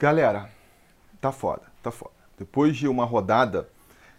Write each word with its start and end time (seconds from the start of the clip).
Galera, 0.00 0.48
tá 1.20 1.30
foda, 1.30 1.64
tá 1.82 1.90
foda. 1.90 2.14
Depois 2.38 2.74
de 2.74 2.88
uma 2.88 3.04
rodada 3.04 3.68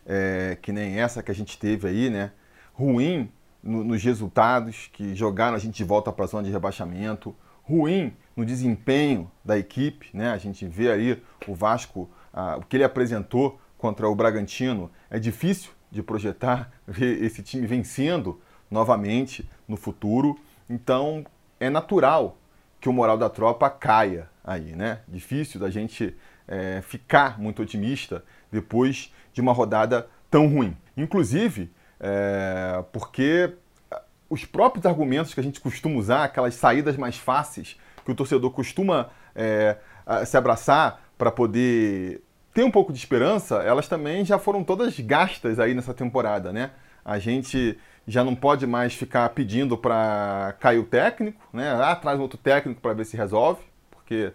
é, 0.06 0.56
que 0.62 0.72
nem 0.72 1.00
essa 1.00 1.24
que 1.24 1.32
a 1.32 1.34
gente 1.34 1.58
teve 1.58 1.88
aí, 1.88 2.08
né? 2.08 2.34
Ruim 2.72 3.32
no, 3.64 3.84
nos 3.84 4.04
resultados, 4.04 4.92
que 4.94 5.16
jogaram 5.16 5.56
a 5.56 5.58
gente 5.58 5.74
de 5.74 5.84
volta 5.84 6.12
para 6.12 6.26
a 6.26 6.28
zona 6.28 6.44
de 6.44 6.52
rebaixamento, 6.52 7.36
ruim 7.64 8.16
no 8.36 8.46
desempenho 8.46 9.32
da 9.44 9.58
equipe, 9.58 10.16
né? 10.16 10.32
A 10.32 10.38
gente 10.38 10.68
vê 10.68 10.92
aí 10.92 11.20
o 11.48 11.56
Vasco, 11.56 12.08
ah, 12.32 12.58
o 12.58 12.62
que 12.62 12.78
ele 12.78 12.84
apresentou 12.84 13.60
contra 13.76 14.08
o 14.08 14.14
Bragantino, 14.14 14.92
é 15.10 15.18
difícil 15.18 15.72
de 15.90 16.04
projetar 16.04 16.72
ver 16.86 17.24
esse 17.24 17.42
time 17.42 17.66
vencendo 17.66 18.40
novamente 18.70 19.50
no 19.68 19.78
futuro. 19.78 20.38
Então 20.70 21.26
é 21.60 21.72
natural 21.72 22.38
que 22.80 22.88
o 22.88 22.94
moral 22.94 23.18
da 23.18 23.32
tropa 23.32 23.68
caia 23.68 24.30
aí, 24.44 24.76
né? 24.76 25.00
Difícil 25.08 25.60
da 25.60 25.70
gente 25.70 26.16
é, 26.48 26.82
ficar 26.82 27.40
muito 27.40 27.62
otimista 27.62 28.24
depois 28.52 29.14
de 29.34 29.42
uma 29.42 29.54
rodada 29.54 30.08
tão 30.30 30.48
ruim. 30.48 30.76
Inclusive, 30.96 31.72
é, 32.00 32.84
porque 32.92 33.54
os 34.30 34.46
próprios 34.46 34.86
argumentos 34.86 35.34
que 35.34 35.40
a 35.40 35.44
gente 35.44 35.60
costuma 35.60 35.98
usar, 35.98 36.24
aquelas 36.24 36.56
saídas 36.56 36.98
mais 36.98 37.18
fáceis 37.18 37.78
que 38.04 38.12
o 38.12 38.16
torcedor 38.16 38.52
costuma 38.52 39.10
é, 39.36 39.78
se 40.26 40.36
abraçar 40.36 41.02
para 41.18 41.32
poder 41.32 42.24
ter 42.54 42.64
um 42.64 42.72
pouco 42.72 42.92
de 42.92 43.00
esperança, 43.00 43.58
elas 43.58 43.88
também 43.88 44.26
já 44.26 44.38
foram 44.40 44.64
todas 44.64 45.00
gastas 45.00 45.60
aí 45.60 45.74
nessa 45.74 45.94
temporada, 45.94 46.52
né? 46.52 46.72
A 47.04 47.18
gente 47.20 47.78
já 48.08 48.24
não 48.24 48.36
pode 48.36 48.66
mais 48.68 48.94
ficar 48.94 49.30
pedindo 49.30 49.78
para 49.78 50.56
cair 50.60 50.80
o 50.80 50.84
técnico, 50.84 51.42
né? 51.54 51.72
Ah, 51.72 51.96
traz 51.96 52.20
outro 52.20 52.38
técnico 52.38 52.82
para 52.82 52.94
ver 52.94 53.06
se 53.06 53.16
resolve, 53.16 53.62
porque 54.12 54.34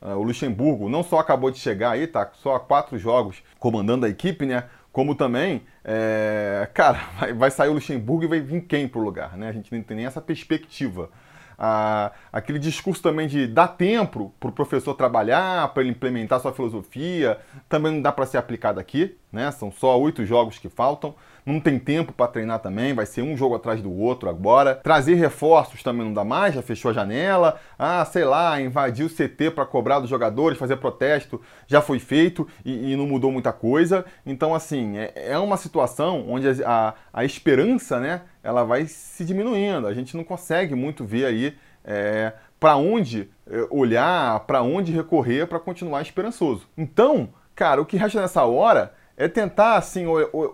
uh, 0.00 0.16
o 0.16 0.22
Luxemburgo 0.22 0.88
não 0.88 1.02
só 1.02 1.18
acabou 1.18 1.50
de 1.50 1.58
chegar 1.58 1.90
aí, 1.90 2.06
tá 2.06 2.30
só 2.32 2.56
há 2.56 2.60
quatro 2.60 2.98
jogos 2.98 3.42
comandando 3.58 4.06
a 4.06 4.08
equipe, 4.08 4.46
né? 4.46 4.64
Como 4.90 5.14
também, 5.14 5.62
é, 5.84 6.68
cara, 6.72 6.98
vai, 7.20 7.32
vai, 7.34 7.50
sair 7.50 7.68
o 7.68 7.74
Luxemburgo 7.74 8.24
e 8.24 8.26
vai 8.26 8.40
vir 8.40 8.62
quem 8.62 8.88
para 8.88 9.00
o 9.00 9.04
lugar, 9.04 9.36
né? 9.36 9.50
A 9.50 9.52
gente 9.52 9.74
não 9.74 9.82
tem 9.82 9.98
nem 9.98 10.06
essa 10.06 10.20
perspectiva. 10.20 11.10
Ah, 11.58 12.10
aquele 12.32 12.58
discurso 12.58 13.02
também 13.02 13.28
de 13.28 13.46
dar 13.46 13.68
tempo 13.68 14.34
para 14.40 14.48
o 14.48 14.52
professor 14.52 14.94
trabalhar, 14.94 15.68
para 15.68 15.82
ele 15.82 15.92
implementar 15.92 16.40
sua 16.40 16.52
filosofia, 16.52 17.38
também 17.68 17.92
não 17.92 18.02
dá 18.02 18.10
para 18.10 18.26
ser 18.26 18.38
aplicado 18.38 18.80
aqui, 18.80 19.16
né? 19.30 19.50
São 19.50 19.70
só 19.70 20.00
oito 20.00 20.24
jogos 20.24 20.58
que 20.58 20.70
faltam 20.70 21.14
não 21.44 21.60
tem 21.60 21.78
tempo 21.78 22.12
para 22.12 22.28
treinar 22.28 22.60
também, 22.60 22.94
vai 22.94 23.06
ser 23.06 23.22
um 23.22 23.36
jogo 23.36 23.54
atrás 23.54 23.82
do 23.82 23.92
outro 23.92 24.28
agora. 24.28 24.76
Trazer 24.76 25.14
reforços 25.14 25.82
também 25.82 26.04
não 26.04 26.12
dá 26.12 26.24
mais, 26.24 26.54
já 26.54 26.62
fechou 26.62 26.90
a 26.90 26.94
janela. 26.94 27.60
Ah, 27.78 28.04
sei 28.04 28.24
lá, 28.24 28.60
invadir 28.60 29.04
o 29.04 29.10
CT 29.10 29.50
para 29.50 29.66
cobrar 29.66 29.98
dos 29.98 30.08
jogadores, 30.08 30.58
fazer 30.58 30.76
protesto, 30.76 31.40
já 31.66 31.80
foi 31.80 31.98
feito 31.98 32.46
e, 32.64 32.92
e 32.92 32.96
não 32.96 33.06
mudou 33.06 33.32
muita 33.32 33.52
coisa. 33.52 34.04
Então, 34.24 34.54
assim, 34.54 34.96
é, 34.96 35.12
é 35.14 35.38
uma 35.38 35.56
situação 35.56 36.24
onde 36.28 36.48
a, 36.64 36.94
a, 37.12 37.24
esperança, 37.24 37.98
né, 37.98 38.22
ela 38.42 38.64
vai 38.64 38.86
se 38.86 39.24
diminuindo. 39.24 39.86
A 39.86 39.94
gente 39.94 40.16
não 40.16 40.24
consegue 40.24 40.74
muito 40.74 41.04
ver 41.04 41.26
aí 41.26 41.56
é, 41.84 42.32
para 42.60 42.76
onde 42.76 43.28
é, 43.50 43.66
olhar, 43.70 44.38
para 44.40 44.62
onde 44.62 44.92
recorrer 44.92 45.46
para 45.48 45.58
continuar 45.58 46.02
esperançoso. 46.02 46.68
Então, 46.78 47.30
cara, 47.54 47.80
o 47.80 47.86
que 47.86 47.96
resta 47.96 48.20
nessa 48.20 48.44
hora 48.44 48.94
é 49.16 49.28
tentar 49.28 49.76
assim 49.76 50.04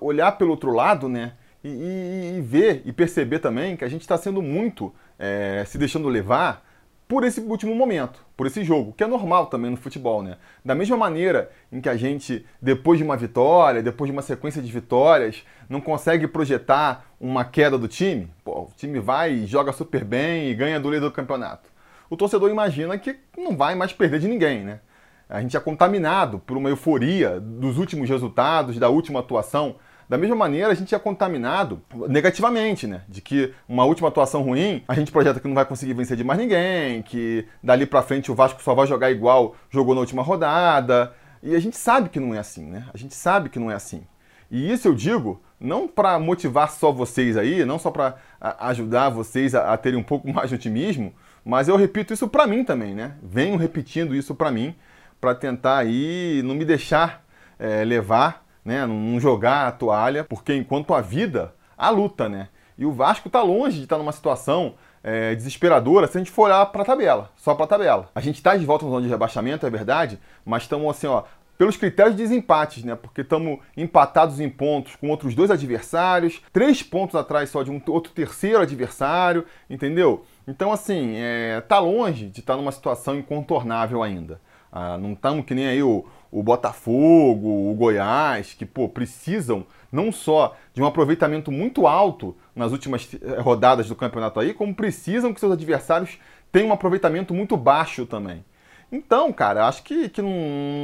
olhar 0.01 0.33
pelo 0.33 0.51
outro 0.51 0.73
lado, 0.73 1.09
né? 1.09 1.33
E, 1.62 1.69
e, 1.69 2.39
e 2.39 2.41
ver 2.41 2.83
e 2.84 2.92
perceber 2.92 3.41
também 3.41 3.77
que 3.77 3.84
a 3.84 3.89
gente 3.89 4.03
está 4.03 4.17
sendo 4.17 4.41
muito 4.41 4.95
é, 5.19 5.65
se 5.67 5.77
deixando 5.77 6.09
levar 6.09 6.65
por 7.09 7.25
esse 7.25 7.41
último 7.41 7.75
momento, 7.75 8.25
por 8.37 8.47
esse 8.47 8.62
jogo, 8.62 8.92
que 8.92 9.03
é 9.03 9.06
normal 9.06 9.47
também 9.47 9.70
no 9.70 9.78
futebol, 9.78 10.23
né? 10.23 10.37
Da 10.62 10.75
mesma 10.75 10.97
maneira 10.97 11.50
em 11.73 11.81
que 11.81 11.89
a 11.89 11.97
gente, 11.97 12.45
depois 12.61 12.98
de 12.98 13.05
uma 13.05 13.17
vitória, 13.17 13.83
depois 13.83 14.09
de 14.09 14.12
uma 14.12 14.20
sequência 14.20 14.61
de 14.61 14.70
vitórias, 14.70 15.43
não 15.70 15.81
consegue 15.81 16.28
projetar 16.28 17.06
uma 17.19 17.47
queda 17.47 17.78
do 17.78 17.88
time, 17.88 18.31
pô, 18.44 18.65
o 18.65 18.72
time 18.77 19.00
vai 19.00 19.32
e 19.32 19.47
joga 19.47 19.72
super 19.72 20.05
bem 20.05 20.50
e 20.50 20.55
ganha 20.55 20.78
do 20.78 20.91
líder 20.91 21.06
do 21.06 21.11
campeonato. 21.11 21.71
O 22.11 22.16
torcedor 22.16 22.50
imagina 22.50 22.99
que 22.99 23.16
não 23.37 23.56
vai 23.56 23.75
mais 23.75 23.93
perder 23.93 24.21
de 24.21 24.28
ninguém, 24.28 24.62
né? 24.62 24.81
A 25.28 25.43
gente 25.43 25.56
é 25.56 25.61
contaminado 25.61 26.39
por 26.39 26.56
uma 26.56 26.71
euforia 26.71 27.39
dos 27.39 27.77
últimos 27.77 28.09
resultados, 28.09 28.78
da 28.78 28.89
última 28.89 29.21
atuação. 29.21 29.77
Da 30.09 30.16
mesma 30.16 30.34
maneira, 30.34 30.69
a 30.69 30.75
gente 30.75 30.94
é 30.94 30.99
contaminado 30.99 31.83
negativamente, 32.09 32.87
né? 32.87 33.03
De 33.06 33.21
que 33.21 33.53
uma 33.69 33.84
última 33.84 34.09
atuação 34.09 34.41
ruim, 34.41 34.83
a 34.88 34.94
gente 34.94 35.12
projeta 35.12 35.38
que 35.38 35.47
não 35.47 35.55
vai 35.55 35.67
conseguir 35.67 35.93
vencer 35.93 36.17
de 36.17 36.25
mais 36.25 36.38
ninguém, 36.38 37.03
que 37.03 37.47
dali 37.62 37.84
para 37.84 38.00
frente 38.00 38.33
o 38.33 38.34
Vasco 38.34 38.62
só 38.62 38.75
vai 38.75 38.87
jogar 38.87 39.11
igual 39.11 39.55
jogou 39.69 39.94
na 39.94 40.00
última 40.00 40.22
rodada. 40.22 41.12
E 41.43 41.55
a 41.55 41.61
gente 41.61 41.77
sabe 41.77 42.09
que 42.09 42.19
não 42.19 42.34
é 42.34 42.38
assim, 42.38 42.65
né? 42.65 42.87
A 42.94 42.97
gente 42.97 43.15
sabe 43.15 43.50
que 43.50 43.59
não 43.59 43.71
é 43.71 43.75
assim. 43.75 44.03
E 44.50 44.72
isso 44.72 44.88
eu 44.88 44.94
digo 44.94 45.43
não 45.61 45.87
para 45.87 46.19
motivar 46.19 46.71
só 46.71 46.91
vocês 46.91 47.37
aí, 47.37 47.67
não 47.67 47.78
só 47.78 47.91
para 47.91 48.17
ajudar 48.41 49.11
vocês 49.11 49.55
a, 49.55 49.75
a 49.75 49.77
terem 49.77 49.99
um 49.99 50.03
pouco 50.03 50.27
mais 50.33 50.49
de 50.49 50.55
otimismo, 50.55 51.12
mas 51.44 51.69
eu 51.69 51.77
repito 51.77 52.15
isso 52.15 52.28
para 52.28 52.47
mim 52.47 52.65
também, 52.65 52.94
né? 52.94 53.17
Venho 53.22 53.59
repetindo 53.59 54.15
isso 54.15 54.34
para 54.34 54.50
mim 54.50 54.75
para 55.21 55.34
tentar 55.34 55.79
aí 55.79 56.43
não 56.45 56.55
me 56.55 56.65
deixar 56.65 57.25
é, 57.59 57.84
levar, 57.84 58.45
né, 58.65 58.87
não 58.87 59.19
jogar 59.19 59.67
a 59.67 59.73
toalha, 59.73 60.25
porque 60.25 60.55
enquanto 60.55 60.95
a 60.95 61.01
vida, 61.01 61.55
a 61.77 61.91
luta, 61.91 62.29
né? 62.29 62.49
E 62.77 62.87
o 62.87 62.93
Vasco 62.93 63.29
está 63.29 63.43
longe 63.43 63.79
de 63.79 63.84
estar 63.84 63.97
tá 63.97 64.03
numa 64.03 64.12
situação 64.12 64.75
é, 65.03 65.34
desesperadora 65.34 66.06
se 66.06 66.17
a 66.17 66.21
gente 66.21 66.31
for 66.31 66.45
olhar 66.45 66.65
para 66.67 66.83
a 66.83 66.84
tabela, 66.84 67.31
só 67.37 67.55
para 67.55 67.65
a 67.65 67.69
tabela. 67.69 68.11
A 68.15 68.21
gente 68.21 68.37
está 68.37 68.56
de 68.56 68.65
volta 68.65 68.84
na 68.84 68.91
zona 68.91 69.03
de 69.03 69.09
rebaixamento, 69.09 69.67
é 69.67 69.71
verdade, 69.71 70.19
mas 70.45 70.62
estamos 70.62 70.89
assim, 70.89 71.06
ó, 71.06 71.25
pelos 71.59 71.77
critérios 71.77 72.15
de 72.15 72.23
desempates, 72.23 72.85
né? 72.85 72.95
Porque 72.95 73.23
estamos 73.23 73.59
empatados 73.77 74.39
em 74.39 74.49
pontos 74.49 74.95
com 74.95 75.11
outros 75.11 75.35
dois 75.35 75.50
adversários, 75.50 76.41
três 76.53 76.83
pontos 76.83 77.17
atrás 77.17 77.50
só 77.50 77.65
de 77.65 77.71
um 77.71 77.83
outro 77.89 78.12
terceiro 78.12 78.61
adversário, 78.61 79.45
entendeu? 79.69 80.25
Então, 80.47 80.71
assim, 80.71 81.17
é, 81.17 81.61
tá 81.62 81.81
longe 81.81 82.29
de 82.29 82.41
estar 82.41 82.53
tá 82.53 82.56
numa 82.56 82.71
situação 82.71 83.19
incontornável 83.19 84.03
ainda. 84.05 84.41
Ah, 84.71 84.99
não 84.99 85.12
estamos 85.12 85.45
que 85.45 85.55
nem 85.55 85.67
aí 85.67 85.83
o, 85.83 86.05
o 86.31 86.43
Botafogo, 86.43 87.71
o 87.71 87.75
Goiás, 87.75 88.55
que 88.55 88.67
pô, 88.67 88.89
precisam 88.89 89.67
não 89.91 90.12
só 90.12 90.56
de 90.75 90.83
um 90.83 90.87
aproveitamento 90.87 91.51
muito 91.51 91.87
alto 91.87 92.37
nas 92.55 92.73
últimas 92.73 93.09
eh, 93.15 93.41
rodadas 93.41 93.89
do 93.89 93.97
campeonato 93.97 94.39
aí, 94.39 94.53
como 94.53 94.75
precisam 94.75 95.33
que 95.33 95.41
seus 95.41 95.53
adversários 95.53 96.19
tenham 96.53 96.69
um 96.69 96.73
aproveitamento 96.73 97.33
muito 97.33 97.56
baixo 97.56 98.05
também. 98.05 98.45
Então, 98.93 99.33
cara, 99.33 99.67
acho 99.67 99.83
que, 99.83 100.09
que 100.09 100.23
não, 100.23 100.31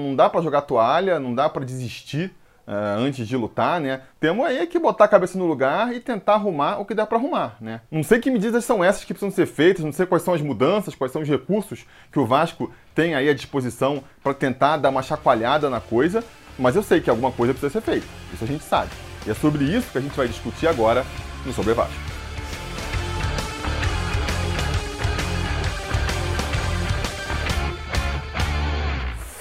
não 0.09 0.16
dá 0.16 0.28
para 0.28 0.43
jogar 0.43 0.62
toalha, 0.62 1.19
não 1.19 1.34
dá 1.34 1.49
para 1.49 1.65
desistir 1.65 2.34
uh, 2.66 2.98
antes 2.98 3.26
de 3.26 3.36
lutar, 3.36 3.80
né? 3.80 4.02
Temos 4.20 4.44
aí 4.47 4.66
que 4.66 4.78
botar 4.78 5.04
a 5.04 5.08
cabeça 5.08 5.38
no 5.38 5.47
lugar 5.47 5.94
e 5.94 6.00
tentar 6.00 6.34
arrumar 6.34 6.78
o 6.78 6.84
que 6.84 6.94
dá 6.94 7.06
para 7.06 7.19
arrumar, 7.19 7.56
né? 7.60 7.80
Não 7.91 8.02
sei 8.02 8.19
que 8.19 8.30
medidas 8.30 8.64
são 8.64 8.82
essas 8.82 9.04
que 9.04 9.12
precisam 9.12 9.34
ser 9.34 9.47
feitas, 9.47 9.84
não 9.84 9.92
sei 9.92 10.06
quais 10.06 10.22
são 10.22 10.34
as 10.34 10.41
mudanças, 10.41 10.94
quais 10.94 11.12
são 11.12 11.22
os 11.22 11.28
recursos 11.28 11.84
que 12.12 12.19
o 12.19 12.26
Vasco 12.26 12.72
tem 12.94 13.14
aí 13.14 13.28
à 13.28 13.34
disposição 13.34 14.03
para 14.22 14.34
tentar 14.34 14.76
dar 14.76 14.91
uma 14.91 15.03
chacoalhada 15.03 15.69
na 15.69 15.80
coisa, 15.80 16.24
mas 16.58 16.76
eu 16.76 16.82
sei 16.82 17.00
que 17.00 17.10
alguma 17.10 17.32
coisa 17.32 17.53
precisa 17.53 17.72
ser 17.72 17.80
feita. 17.80 18.06
Isso 18.32 18.44
a 18.44 18.47
gente 18.47 18.64
sabe. 18.64 18.91
E 19.26 19.30
é 19.30 19.34
sobre 19.34 19.64
isso 19.64 19.91
que 19.91 19.98
a 19.98 20.00
gente 20.00 20.16
vai 20.16 20.28
discutir 20.28 20.66
agora 20.66 21.04
no 21.44 21.53
Sobre 21.53 21.74
Vasco. 21.74 22.13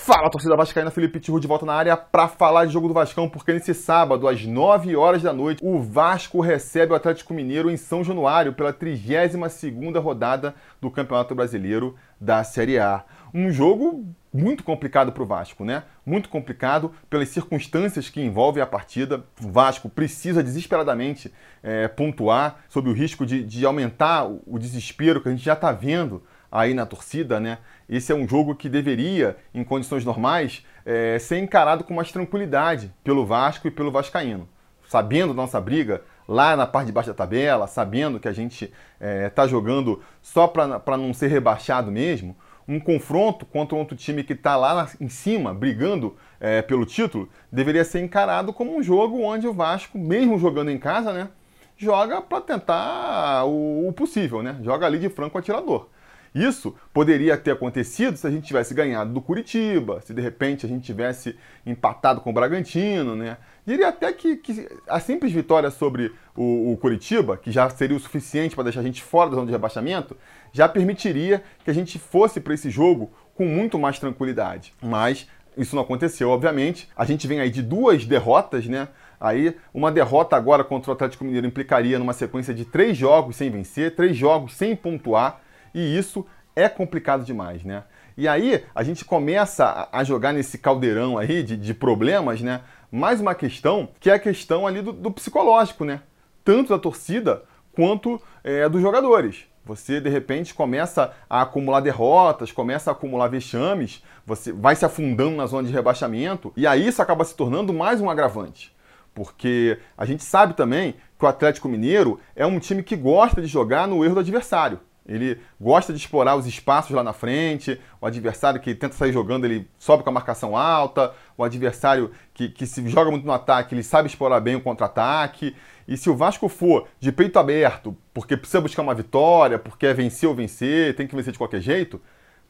Fala, 0.05 0.29
torcida 0.29 0.57
vascaína, 0.57 0.91
Felipe 0.91 1.17
Tiru 1.17 1.39
de 1.39 1.47
volta 1.47 1.65
na 1.65 1.73
área 1.73 1.95
para 1.95 2.27
falar 2.27 2.65
de 2.65 2.73
jogo 2.73 2.89
do 2.89 2.93
Vascão, 2.93 3.29
porque 3.29 3.53
nesse 3.53 3.73
sábado, 3.73 4.27
às 4.27 4.45
9 4.45 4.97
horas 4.97 5.21
da 5.21 5.31
noite, 5.31 5.63
o 5.63 5.79
Vasco 5.79 6.41
recebe 6.41 6.91
o 6.91 6.95
Atlético 6.95 7.33
Mineiro 7.33 7.71
em 7.71 7.77
São 7.77 8.03
Januário 8.03 8.51
pela 8.51 8.73
32ª 8.73 10.01
rodada 10.01 10.55
do 10.81 10.91
Campeonato 10.91 11.33
Brasileiro 11.33 11.95
da 12.19 12.43
Série 12.43 12.77
A. 12.79 13.05
Um 13.33 13.49
jogo 13.49 14.05
muito 14.33 14.61
complicado 14.61 15.13
para 15.13 15.23
o 15.23 15.25
Vasco, 15.25 15.63
né? 15.63 15.83
Muito 16.05 16.27
complicado 16.27 16.91
pelas 17.09 17.29
circunstâncias 17.29 18.09
que 18.09 18.19
envolvem 18.19 18.61
a 18.61 18.67
partida. 18.67 19.23
O 19.41 19.49
Vasco 19.49 19.87
precisa 19.87 20.43
desesperadamente 20.43 21.33
é, 21.63 21.87
pontuar 21.87 22.57
sob 22.67 22.89
o 22.89 22.93
risco 22.93 23.25
de, 23.25 23.41
de 23.41 23.65
aumentar 23.65 24.25
o 24.25 24.59
desespero 24.59 25.21
que 25.21 25.29
a 25.29 25.31
gente 25.31 25.45
já 25.45 25.53
está 25.53 25.71
vendo 25.71 26.21
aí 26.53 26.75
na 26.75 26.85
torcida, 26.85 27.39
né? 27.39 27.57
Esse 27.89 28.11
é 28.11 28.15
um 28.15 28.27
jogo 28.27 28.53
que 28.53 28.69
deveria, 28.69 29.35
em 29.55 29.63
condições 29.63 30.05
normais, 30.05 30.63
é, 30.85 31.17
ser 31.17 31.39
encarado 31.39 31.83
com 31.83 31.95
mais 31.95 32.11
tranquilidade 32.11 32.93
pelo 33.03 33.25
Vasco 33.25 33.67
e 33.67 33.71
pelo 33.71 33.91
Vascaíno. 33.91 34.47
Sabendo 34.87 35.33
da 35.33 35.41
nossa 35.41 35.59
briga 35.59 36.03
lá 36.27 36.55
na 36.55 36.67
parte 36.67 36.87
de 36.87 36.91
baixo 36.91 37.09
da 37.09 37.15
tabela, 37.15 37.65
sabendo 37.65 38.19
que 38.19 38.27
a 38.27 38.31
gente 38.31 38.65
está 38.65 38.75
é, 38.99 39.29
tá 39.29 39.47
jogando 39.47 40.03
só 40.21 40.47
para 40.47 40.95
não 40.95 41.11
ser 41.11 41.27
rebaixado 41.27 41.91
mesmo, 41.91 42.35
um 42.67 42.79
confronto 42.79 43.47
contra 43.47 43.75
outro 43.75 43.97
time 43.97 44.23
que 44.23 44.33
está 44.33 44.55
lá 44.55 44.87
em 45.01 45.09
cima, 45.09 45.55
brigando 45.55 46.15
é, 46.39 46.61
pelo 46.61 46.85
título, 46.85 47.27
deveria 47.51 47.83
ser 47.83 47.99
encarado 48.01 48.53
como 48.53 48.77
um 48.77 48.83
jogo 48.83 49.21
onde 49.23 49.47
o 49.47 49.53
Vasco, 49.53 49.97
mesmo 49.97 50.37
jogando 50.37 50.69
em 50.69 50.77
casa, 50.77 51.11
né, 51.11 51.29
joga 51.75 52.21
para 52.21 52.39
tentar 52.39 53.43
o, 53.45 53.87
o, 53.87 53.91
possível, 53.91 54.43
né, 54.43 54.55
joga 54.61 54.85
ali 54.85 54.99
de 54.99 55.09
franco 55.09 55.37
atirador. 55.37 55.89
Isso 56.33 56.75
poderia 56.91 57.37
ter 57.37 57.51
acontecido 57.51 58.17
se 58.17 58.25
a 58.25 58.31
gente 58.31 58.47
tivesse 58.47 58.73
ganhado 58.73 59.13
do 59.13 59.21
Curitiba, 59.21 60.01
se 60.01 60.13
de 60.13 60.21
repente 60.21 60.65
a 60.65 60.69
gente 60.69 60.83
tivesse 60.83 61.37
empatado 61.65 62.21
com 62.21 62.31
o 62.31 62.33
Bragantino, 62.33 63.15
né? 63.15 63.37
Diria 63.65 63.89
até 63.89 64.11
que, 64.11 64.35
que 64.37 64.67
a 64.87 64.99
simples 64.99 65.31
vitória 65.31 65.69
sobre 65.69 66.11
o, 66.35 66.73
o, 66.73 66.77
Curitiba, 66.77 67.37
que 67.37 67.51
já 67.51 67.69
seria 67.69 67.95
o 67.95 67.99
suficiente 67.99 68.55
para 68.55 68.65
deixar 68.65 68.79
a 68.81 68.83
gente 68.83 69.03
fora 69.03 69.29
da 69.29 69.35
zona 69.35 69.45
de 69.45 69.51
rebaixamento, 69.51 70.17
já 70.51 70.67
permitiria 70.67 71.43
que 71.63 71.69
a 71.69 71.73
gente 71.73 71.99
fosse 71.99 72.41
para 72.41 72.53
esse 72.53 72.69
jogo 72.69 73.11
com 73.35 73.45
muito 73.45 73.77
mais 73.77 73.99
tranquilidade. 73.99 74.73
Mas 74.81 75.27
isso 75.55 75.75
não 75.75 75.83
aconteceu, 75.83 76.29
obviamente. 76.29 76.89
A 76.95 77.05
gente 77.05 77.27
vem 77.27 77.39
aí 77.39 77.49
de 77.49 77.61
duas 77.61 78.05
derrotas, 78.05 78.65
né? 78.67 78.87
Aí, 79.19 79.55
uma 79.73 79.91
derrota 79.91 80.35
agora 80.35 80.63
contra 80.63 80.91
o 80.91 80.93
Atlético 80.93 81.23
Mineiro 81.23 81.47
implicaria 81.47 81.97
numa 81.97 82.11
sequência 82.11 82.53
de 82.53 82.65
três 82.65 82.97
jogos 82.97 83.37
sem 83.37 83.49
vencer, 83.49 83.95
três 83.95 84.17
jogos 84.17 84.53
sem 84.53 84.75
pontuar, 84.75 85.39
e 85.73 85.97
isso 85.97 86.25
é 86.55 86.69
complicado 86.69 87.23
demais, 87.23 87.63
né? 87.63 87.83
E 88.15 88.27
aí, 88.27 88.63
a 88.75 88.83
gente 88.83 89.03
começa 89.03 89.89
a 89.91 90.03
jogar 90.03 90.33
nesse 90.33 90.57
caldeirão 90.57 91.17
aí 91.17 91.41
de, 91.41 91.57
de 91.57 91.73
problemas, 91.73 92.41
né? 92.41 92.61
Mais 92.91 93.19
uma 93.19 93.33
questão, 93.33 93.89
que 93.99 94.09
é 94.09 94.13
a 94.13 94.19
questão 94.19 94.67
ali 94.67 94.81
do, 94.81 94.93
do 94.93 95.09
psicológico, 95.09 95.83
né? 95.83 96.01
Tanto 96.43 96.69
da 96.69 96.77
torcida 96.77 97.43
quanto 97.73 98.21
é, 98.43 98.69
dos 98.69 98.81
jogadores. 98.81 99.45
Você, 99.65 99.99
de 99.99 100.09
repente, 100.09 100.53
começa 100.53 101.13
a 101.29 101.41
acumular 101.41 101.79
derrotas, 101.79 102.51
começa 102.51 102.91
a 102.91 102.93
acumular 102.93 103.29
vexames, 103.29 104.03
você 104.25 104.51
vai 104.51 104.75
se 104.75 104.85
afundando 104.85 105.37
na 105.37 105.47
zona 105.47 105.67
de 105.67 105.73
rebaixamento, 105.73 106.51
e 106.55 106.67
aí 106.67 106.85
isso 106.85 107.01
acaba 107.01 107.23
se 107.23 107.35
tornando 107.35 107.73
mais 107.73 107.99
um 107.99 108.09
agravante. 108.09 108.75
Porque 109.13 109.79
a 109.97 110.05
gente 110.05 110.23
sabe 110.23 110.53
também 110.53 110.95
que 111.17 111.25
o 111.25 111.27
Atlético 111.27 111.69
Mineiro 111.69 112.19
é 112.35 112.45
um 112.45 112.59
time 112.59 112.83
que 112.83 112.95
gosta 112.95 113.41
de 113.41 113.47
jogar 113.47 113.87
no 113.87 114.03
erro 114.03 114.15
do 114.15 114.19
adversário. 114.19 114.79
Ele 115.05 115.39
gosta 115.59 115.91
de 115.91 115.99
explorar 115.99 116.35
os 116.35 116.47
espaços 116.47 116.91
lá 116.91 117.03
na 117.03 117.11
frente, 117.11 117.79
o 117.99 118.05
adversário 118.05 118.61
que 118.61 118.73
tenta 118.73 118.95
sair 118.95 119.11
jogando, 119.11 119.45
ele 119.45 119.69
sobe 119.77 120.01
com 120.01 120.09
a 120.09 120.13
marcação 120.13 120.55
alta, 120.55 121.13
o 121.37 121.43
adversário 121.43 122.11
que, 122.33 122.47
que 122.47 122.65
se 122.65 122.87
joga 122.87 123.11
muito 123.11 123.25
no 123.25 123.33
ataque, 123.33 123.75
ele 123.75 123.83
sabe 123.83 124.07
explorar 124.07 124.39
bem 124.39 124.55
o 124.55 124.61
contra-ataque. 124.61 125.55
E 125.85 125.97
se 125.97 126.09
o 126.09 126.15
Vasco 126.15 126.47
for 126.47 126.87
de 126.99 127.11
peito 127.11 127.37
aberto, 127.37 127.95
porque 128.13 128.37
precisa 128.37 128.61
buscar 128.61 128.81
uma 128.81 128.95
vitória, 128.95 129.59
porque 129.59 129.85
é 129.85 129.93
vencer 129.93 130.29
ou 130.29 130.35
vencer, 130.35 130.95
tem 130.95 131.05
que 131.05 131.15
vencer 131.15 131.33
de 131.33 131.37
qualquer 131.37 131.59
jeito, 131.59 132.01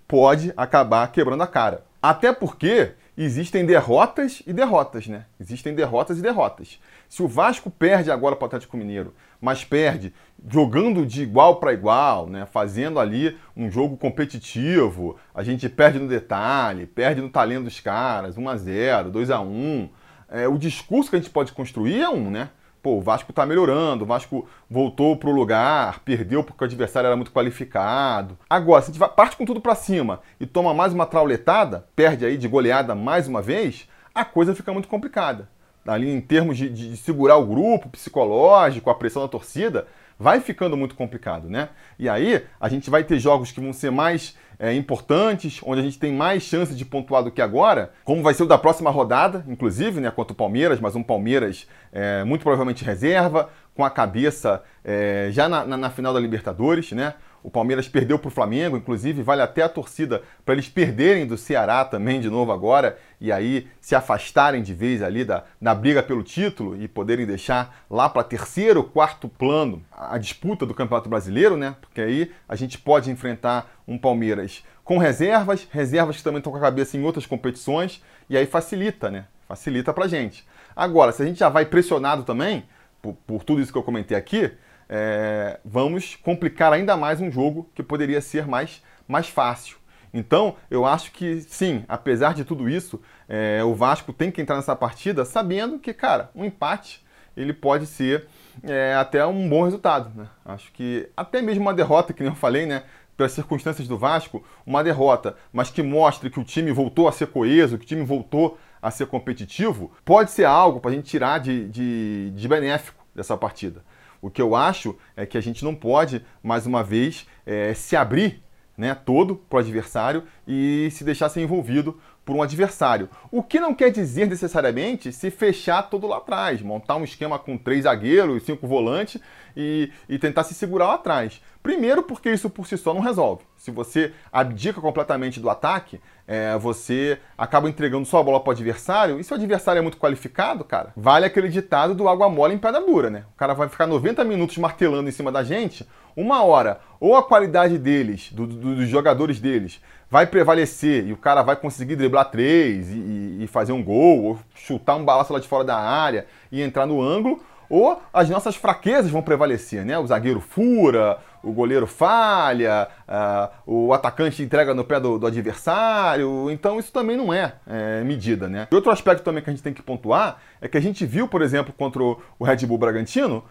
pode 0.08 0.54
acabar 0.56 1.12
quebrando 1.12 1.42
a 1.42 1.48
cara. 1.48 1.84
Até 2.02 2.32
porque 2.32 2.92
existem 3.18 3.66
derrotas 3.66 4.44
e 4.46 4.54
derrotas, 4.54 5.08
né? 5.08 5.26
Existem 5.40 5.74
derrotas 5.74 6.20
e 6.20 6.22
derrotas. 6.22 6.80
Se 7.08 7.24
o 7.24 7.28
Vasco 7.28 7.72
perde 7.72 8.12
agora 8.12 8.36
para 8.36 8.44
o 8.44 8.48
Atlético 8.48 8.78
Mineiro, 8.78 9.14
mas 9.40 9.64
perde 9.64 10.14
jogando 10.50 11.06
de 11.06 11.22
igual 11.22 11.58
para 11.58 11.74
igual, 11.74 12.28
né? 12.28 12.46
Fazendo 12.46 13.00
ali 13.00 13.38
um 13.56 13.70
jogo 13.70 13.98
competitivo, 13.98 15.18
a 15.34 15.44
gente 15.44 15.70
perde 15.70 16.00
no 16.00 16.08
detalhe, 16.08 16.86
perde 16.86 17.22
no 17.22 17.30
talento 17.30 17.66
dos 17.66 17.80
caras, 17.80 18.38
1 18.38 18.50
a 18.50 18.58
0, 18.58 19.12
2 19.12 19.32
a 19.32 19.40
1. 19.40 19.90
É, 20.30 20.48
o 20.48 20.58
discurso 20.58 21.10
que 21.10 21.16
a 21.16 21.20
gente 21.20 21.32
pode 21.32 21.52
construir 21.54 22.02
é 22.02 22.10
um, 22.10 22.30
né? 22.30 22.50
pô, 22.84 22.98
o 22.98 23.02
Vasco 23.02 23.32
está 23.32 23.46
melhorando, 23.46 24.04
o 24.04 24.08
Vasco 24.08 24.46
voltou 24.70 25.16
para 25.16 25.30
o 25.30 25.34
lugar, 25.34 26.02
perdeu 26.02 26.44
porque 26.44 26.66
o 26.66 26.68
adversário 26.68 27.08
era 27.08 27.16
muito 27.16 27.32
qualificado. 27.32 28.38
Agora, 28.50 28.82
se 28.82 28.92
a 28.92 28.94
gente 28.94 29.16
parte 29.16 29.38
com 29.38 29.46
tudo 29.46 29.62
para 29.62 29.74
cima 29.74 30.20
e 30.38 30.46
toma 30.46 30.74
mais 30.74 30.92
uma 30.92 31.06
trauletada, 31.06 31.88
perde 31.96 32.26
aí 32.26 32.38
de 32.38 32.48
goleada 32.48 32.94
mais 32.94 33.26
uma 33.26 33.42
vez, 33.42 33.88
a 34.14 34.26
coisa 34.26 34.54
fica 34.54 34.74
muito 34.74 34.90
complicada. 34.90 35.48
Ali 35.88 36.10
em 36.10 36.20
termos 36.20 36.58
de, 36.58 36.70
de 36.70 36.98
segurar 36.98 37.38
o 37.38 37.46
grupo 37.46 37.90
psicológico, 37.90 38.90
a 38.90 38.96
pressão 38.96 39.22
da 39.22 39.28
torcida, 39.30 39.88
vai 40.20 40.40
ficando 40.40 40.78
muito 40.78 40.96
complicado, 40.96 41.50
né? 41.50 41.70
E 41.98 42.08
aí 42.08 42.44
a 42.60 42.70
gente 42.70 42.90
vai 42.90 43.04
ter 43.04 43.20
jogos 43.20 43.52
que 43.52 43.60
vão 43.60 43.74
ser 43.74 43.92
mais 43.92 44.36
é, 44.60 44.74
importantes, 44.74 45.60
onde 45.64 45.82
a 45.82 45.84
gente 45.84 46.00
tem 46.00 46.14
mais 46.14 46.44
chance 46.44 46.74
de 46.74 46.86
pontuar 46.86 47.24
do 47.24 47.32
que 47.32 47.42
agora, 47.42 47.92
como 48.04 48.22
vai 48.22 48.34
ser 48.34 48.44
o 48.44 48.48
da 48.48 48.58
próxima 48.58 48.90
rodada, 48.90 49.44
inclusive, 49.48 50.00
né, 50.00 50.12
contra 50.12 50.34
o 50.34 50.36
Palmeiras, 50.36 50.80
mas 50.80 50.96
um 50.96 51.04
Palmeiras 51.04 51.68
é, 51.92 52.24
muito 52.24 52.44
provavelmente 52.44 52.84
reserva, 52.84 53.50
com 53.76 53.84
a 53.84 53.90
cabeça 53.90 54.64
é, 54.84 55.30
já 55.32 55.50
na, 55.50 55.66
na, 55.66 55.78
na 55.78 55.90
final 55.90 56.14
da 56.14 56.20
Libertadores, 56.20 56.92
né? 56.92 57.16
O 57.44 57.52
Palmeiras 57.52 57.90
perdeu 57.90 58.18
para 58.18 58.30
o 58.30 58.32
Flamengo, 58.32 58.78
inclusive 58.78 59.22
vale 59.22 59.42
até 59.42 59.64
a 59.64 59.70
torcida 59.70 60.24
para 60.46 60.54
eles 60.54 60.70
perderem 60.70 61.28
do 61.28 61.38
Ceará 61.38 61.84
também 61.84 62.22
de 62.22 62.30
novo 62.30 62.54
agora 62.54 62.98
e 63.20 63.34
aí 63.34 63.68
se 63.82 63.94
afastarem 63.96 64.64
de 64.64 64.74
vez 64.74 65.02
ali 65.02 65.26
da, 65.26 65.44
da 65.62 65.76
briga 65.76 66.02
pelo 66.02 66.24
título 66.24 66.82
e 66.82 66.88
poderem 66.88 67.26
deixar 67.26 67.84
lá 67.90 68.08
para 68.08 68.24
terceiro, 68.24 68.82
quarto 68.82 69.28
plano 69.28 69.84
a, 69.92 70.16
a 70.16 70.18
disputa 70.18 70.66
do 70.66 70.74
Campeonato 70.74 71.10
Brasileiro, 71.10 71.58
né? 71.58 71.76
Porque 71.82 72.00
aí 72.00 72.32
a 72.48 72.56
gente 72.56 72.78
pode 72.78 73.12
enfrentar 73.12 73.70
um 73.86 73.98
Palmeiras 73.98 74.64
com 74.84 74.98
reservas, 74.98 75.68
reservas 75.70 76.18
que 76.18 76.24
também 76.24 76.38
estão 76.38 76.52
com 76.52 76.58
a 76.58 76.62
cabeça 76.62 76.96
em 76.96 77.04
outras 77.04 77.26
competições 77.26 78.02
e 78.30 78.38
aí 78.38 78.46
facilita, 78.46 79.12
né? 79.12 79.26
Facilita 79.48 79.94
para 79.94 80.08
gente. 80.08 80.46
Agora, 80.74 81.12
se 81.12 81.22
a 81.22 81.26
gente 81.26 81.40
já 81.40 81.50
vai 81.50 81.66
pressionado 81.66 82.24
também 82.24 82.64
por, 83.02 83.14
por 83.28 83.44
tudo 83.44 83.62
isso 83.62 83.72
que 83.72 83.78
eu 83.78 83.84
comentei 83.84 84.18
aqui, 84.18 84.52
é, 84.90 85.60
vamos 85.64 86.16
complicar 86.16 86.74
ainda 86.74 86.96
mais 86.96 87.20
um 87.20 87.32
jogo 87.32 87.70
que 87.74 87.84
poderia 87.84 88.22
ser 88.22 88.48
mais, 88.48 88.82
mais 89.08 89.28
fácil. 89.28 89.78
Então, 90.14 90.56
eu 90.70 90.86
acho 90.86 91.12
que 91.12 91.42
sim, 91.42 91.84
apesar 91.88 92.34
de 92.34 92.46
tudo 92.46 92.70
isso, 92.70 93.02
é, 93.28 93.64
o 93.64 93.74
Vasco 93.74 94.14
tem 94.14 94.30
que 94.30 94.42
entrar 94.42 94.56
nessa 94.56 94.76
partida 94.76 95.26
sabendo 95.26 95.80
que, 95.80 95.94
cara, 95.94 96.30
um 96.36 96.46
empate 96.46 97.04
ele 97.36 97.54
pode 97.54 97.88
ser 97.88 98.28
é, 98.62 98.94
até 98.94 99.26
um 99.26 99.50
bom 99.50 99.64
resultado. 99.64 100.12
Né? 100.16 100.28
Acho 100.46 100.72
que 100.72 101.10
até 101.18 101.42
mesmo 101.42 101.64
uma 101.64 101.74
derrota, 101.74 102.14
que 102.14 102.22
nem 102.22 102.32
eu 102.32 102.36
falei, 102.36 102.66
né? 102.66 102.84
Pelas 103.18 103.32
circunstâncias 103.32 103.88
do 103.88 103.98
Vasco, 103.98 104.44
uma 104.66 104.84
derrota, 104.84 105.36
mas 105.52 105.70
que 105.70 105.84
mostre 105.84 106.32
que 106.32 106.40
o 106.40 106.44
time 106.44 106.72
voltou 106.72 107.08
a 107.08 107.12
ser 107.12 107.28
coeso, 107.28 107.78
que 107.78 107.86
o 107.86 107.88
time 107.88 108.04
voltou 108.04 108.58
a 108.82 108.90
ser 108.90 109.06
competitivo, 109.06 109.92
pode 110.04 110.32
ser 110.32 110.46
algo 110.46 110.80
para 110.80 110.92
a 110.92 110.94
gente 110.96 111.06
tirar 111.06 111.40
de, 111.40 111.70
de, 111.70 112.32
de 112.32 112.48
benéfico 112.48 113.06
dessa 113.14 113.38
partida. 113.38 113.84
O 114.24 114.30
que 114.30 114.42
eu 114.42 114.56
acho 114.56 114.98
é 115.18 115.26
que 115.26 115.38
a 115.38 115.42
gente 115.42 115.66
não 115.66 115.76
pode, 115.76 116.26
mais 116.42 116.66
uma 116.66 116.82
vez, 116.82 117.28
é, 117.46 117.74
se 117.74 117.94
abrir 117.94 118.42
né, 118.78 118.96
todo 118.96 119.36
para 119.36 119.58
o 119.58 119.60
adversário 119.60 120.24
e 120.48 120.88
se 120.94 121.04
deixar 121.04 121.28
ser 121.28 121.42
envolvido 121.42 122.00
por 122.26 122.36
um 122.36 122.42
adversário. 122.42 123.10
O 123.32 123.44
que 123.44 123.60
não 123.60 123.74
quer 123.74 123.92
dizer 123.92 124.28
necessariamente 124.28 125.12
se 125.12 125.30
fechar 125.30 125.84
todo 125.84 126.08
lá 126.08 126.18
atrás, 126.18 126.62
montar 126.62 126.96
um 126.96 127.04
esquema 127.04 127.38
com 127.38 127.58
três 127.58 127.84
zagueiros, 127.84 128.44
cinco 128.44 128.68
volantes 128.68 129.22
e, 129.56 129.92
e 130.08 130.18
tentar 130.18 130.44
se 130.44 130.54
segurar 130.54 130.88
lá 130.88 130.94
atrás. 130.96 131.42
Primeiro, 131.62 132.04
porque 132.04 132.30
isso 132.30 132.50
por 132.50 132.68
si 132.68 132.78
só 132.78 132.94
não 132.94 133.02
resolve. 133.02 133.44
Se 133.56 133.72
você 133.72 134.12
abdica 134.32 134.82
completamente 134.82 135.40
do 135.40 135.50
ataque, 135.50 136.02
é, 136.28 136.58
você 136.58 137.18
acaba 137.38 137.70
entregando 137.70 138.06
sua 138.06 138.22
bola 138.22 138.40
para 138.40 138.50
o 138.50 138.52
adversário. 138.52 139.20
E 139.20 139.24
se 139.24 139.32
o 139.32 139.36
adversário 139.36 139.80
é 139.80 139.82
muito 139.82 139.98
qualificado, 139.98 140.66
cara, 140.66 140.92
vale 140.96 141.26
aquele 141.26 141.48
ditado 141.48 141.96
do 141.96 142.10
água 142.10 142.30
mole 142.30 142.54
em 142.54 142.58
pedra 142.58 142.82
dura, 142.82 143.10
né? 143.10 143.24
O 143.34 143.38
cara 143.38 143.54
vai 143.54 143.70
ficar 143.70 143.88
90 143.88 144.24
minutos 144.26 144.58
martelando 144.58 145.08
em 145.08 145.12
cima 145.12 145.32
da 145.32 145.42
gente, 145.42 145.88
uma 146.16 146.44
hora, 146.44 146.80
ou 147.00 147.16
a 147.16 147.24
qualidade 147.24 147.78
deles, 147.78 148.32
do, 148.32 148.48
do, 148.48 148.76
dos 148.76 148.88
jogadores 148.88 149.40
deles, 149.40 149.82
vai 150.10 150.28
prevalecer 150.28 151.08
e 151.08 151.12
o 151.12 151.18
cara 151.18 151.42
vai 151.42 151.56
conseguir 151.56 151.96
driblar 151.96 152.30
três 152.30 152.90
e, 152.90 153.40
e 153.42 153.48
fazer 153.48 153.72
um 153.72 153.84
gol, 153.84 154.24
ou 154.24 154.40
chutar 154.54 154.96
um 154.96 155.04
balaço 155.04 155.34
lá 155.34 155.40
de 155.40 155.48
fora 155.48 155.64
da 155.64 155.78
área 155.78 156.26
e 156.52 156.62
entrar 156.62 156.86
no 156.86 157.02
ângulo, 157.02 157.42
ou 157.70 158.00
as 158.14 158.30
nossas 158.30 158.56
fraquezas 158.56 159.10
vão 159.10 159.24
prevalecer, 159.24 159.84
né? 159.84 159.98
O 159.98 160.06
zagueiro 160.06 160.40
fura, 160.40 161.18
o 161.42 161.52
goleiro 161.52 161.88
falha, 161.88 162.88
uh, 163.08 163.50
o 163.66 163.94
atacante 163.94 164.44
entrega 164.44 164.74
no 164.74 164.84
pé 164.84 165.00
do, 165.00 165.18
do, 165.18 165.26
adversário, 165.26 166.52
então 166.52 166.78
isso 166.78 166.92
também 166.92 167.18
não 167.18 167.34
é, 167.34 167.56
é, 167.68 168.04
medida, 168.04 168.48
né? 168.48 168.68
E 168.72 168.76
outro 168.76 168.92
aspecto 168.92 169.24
também 169.24 169.44
que 169.44 169.50
a 169.50 169.54
gente 169.54 169.64
tem 169.64 169.74
que 169.74 169.82
pontuar 169.82 170.38
é 170.62 170.68
que 170.68 170.78
a 170.78 170.82
gente 170.82 171.06
viu, 171.06 171.28
por 171.28 171.42
exemplo, 171.42 171.74
contra 171.76 172.02
o 172.02 172.44
Red 172.44 172.66
Bull 172.66 172.78
Bragantino, 172.78 173.44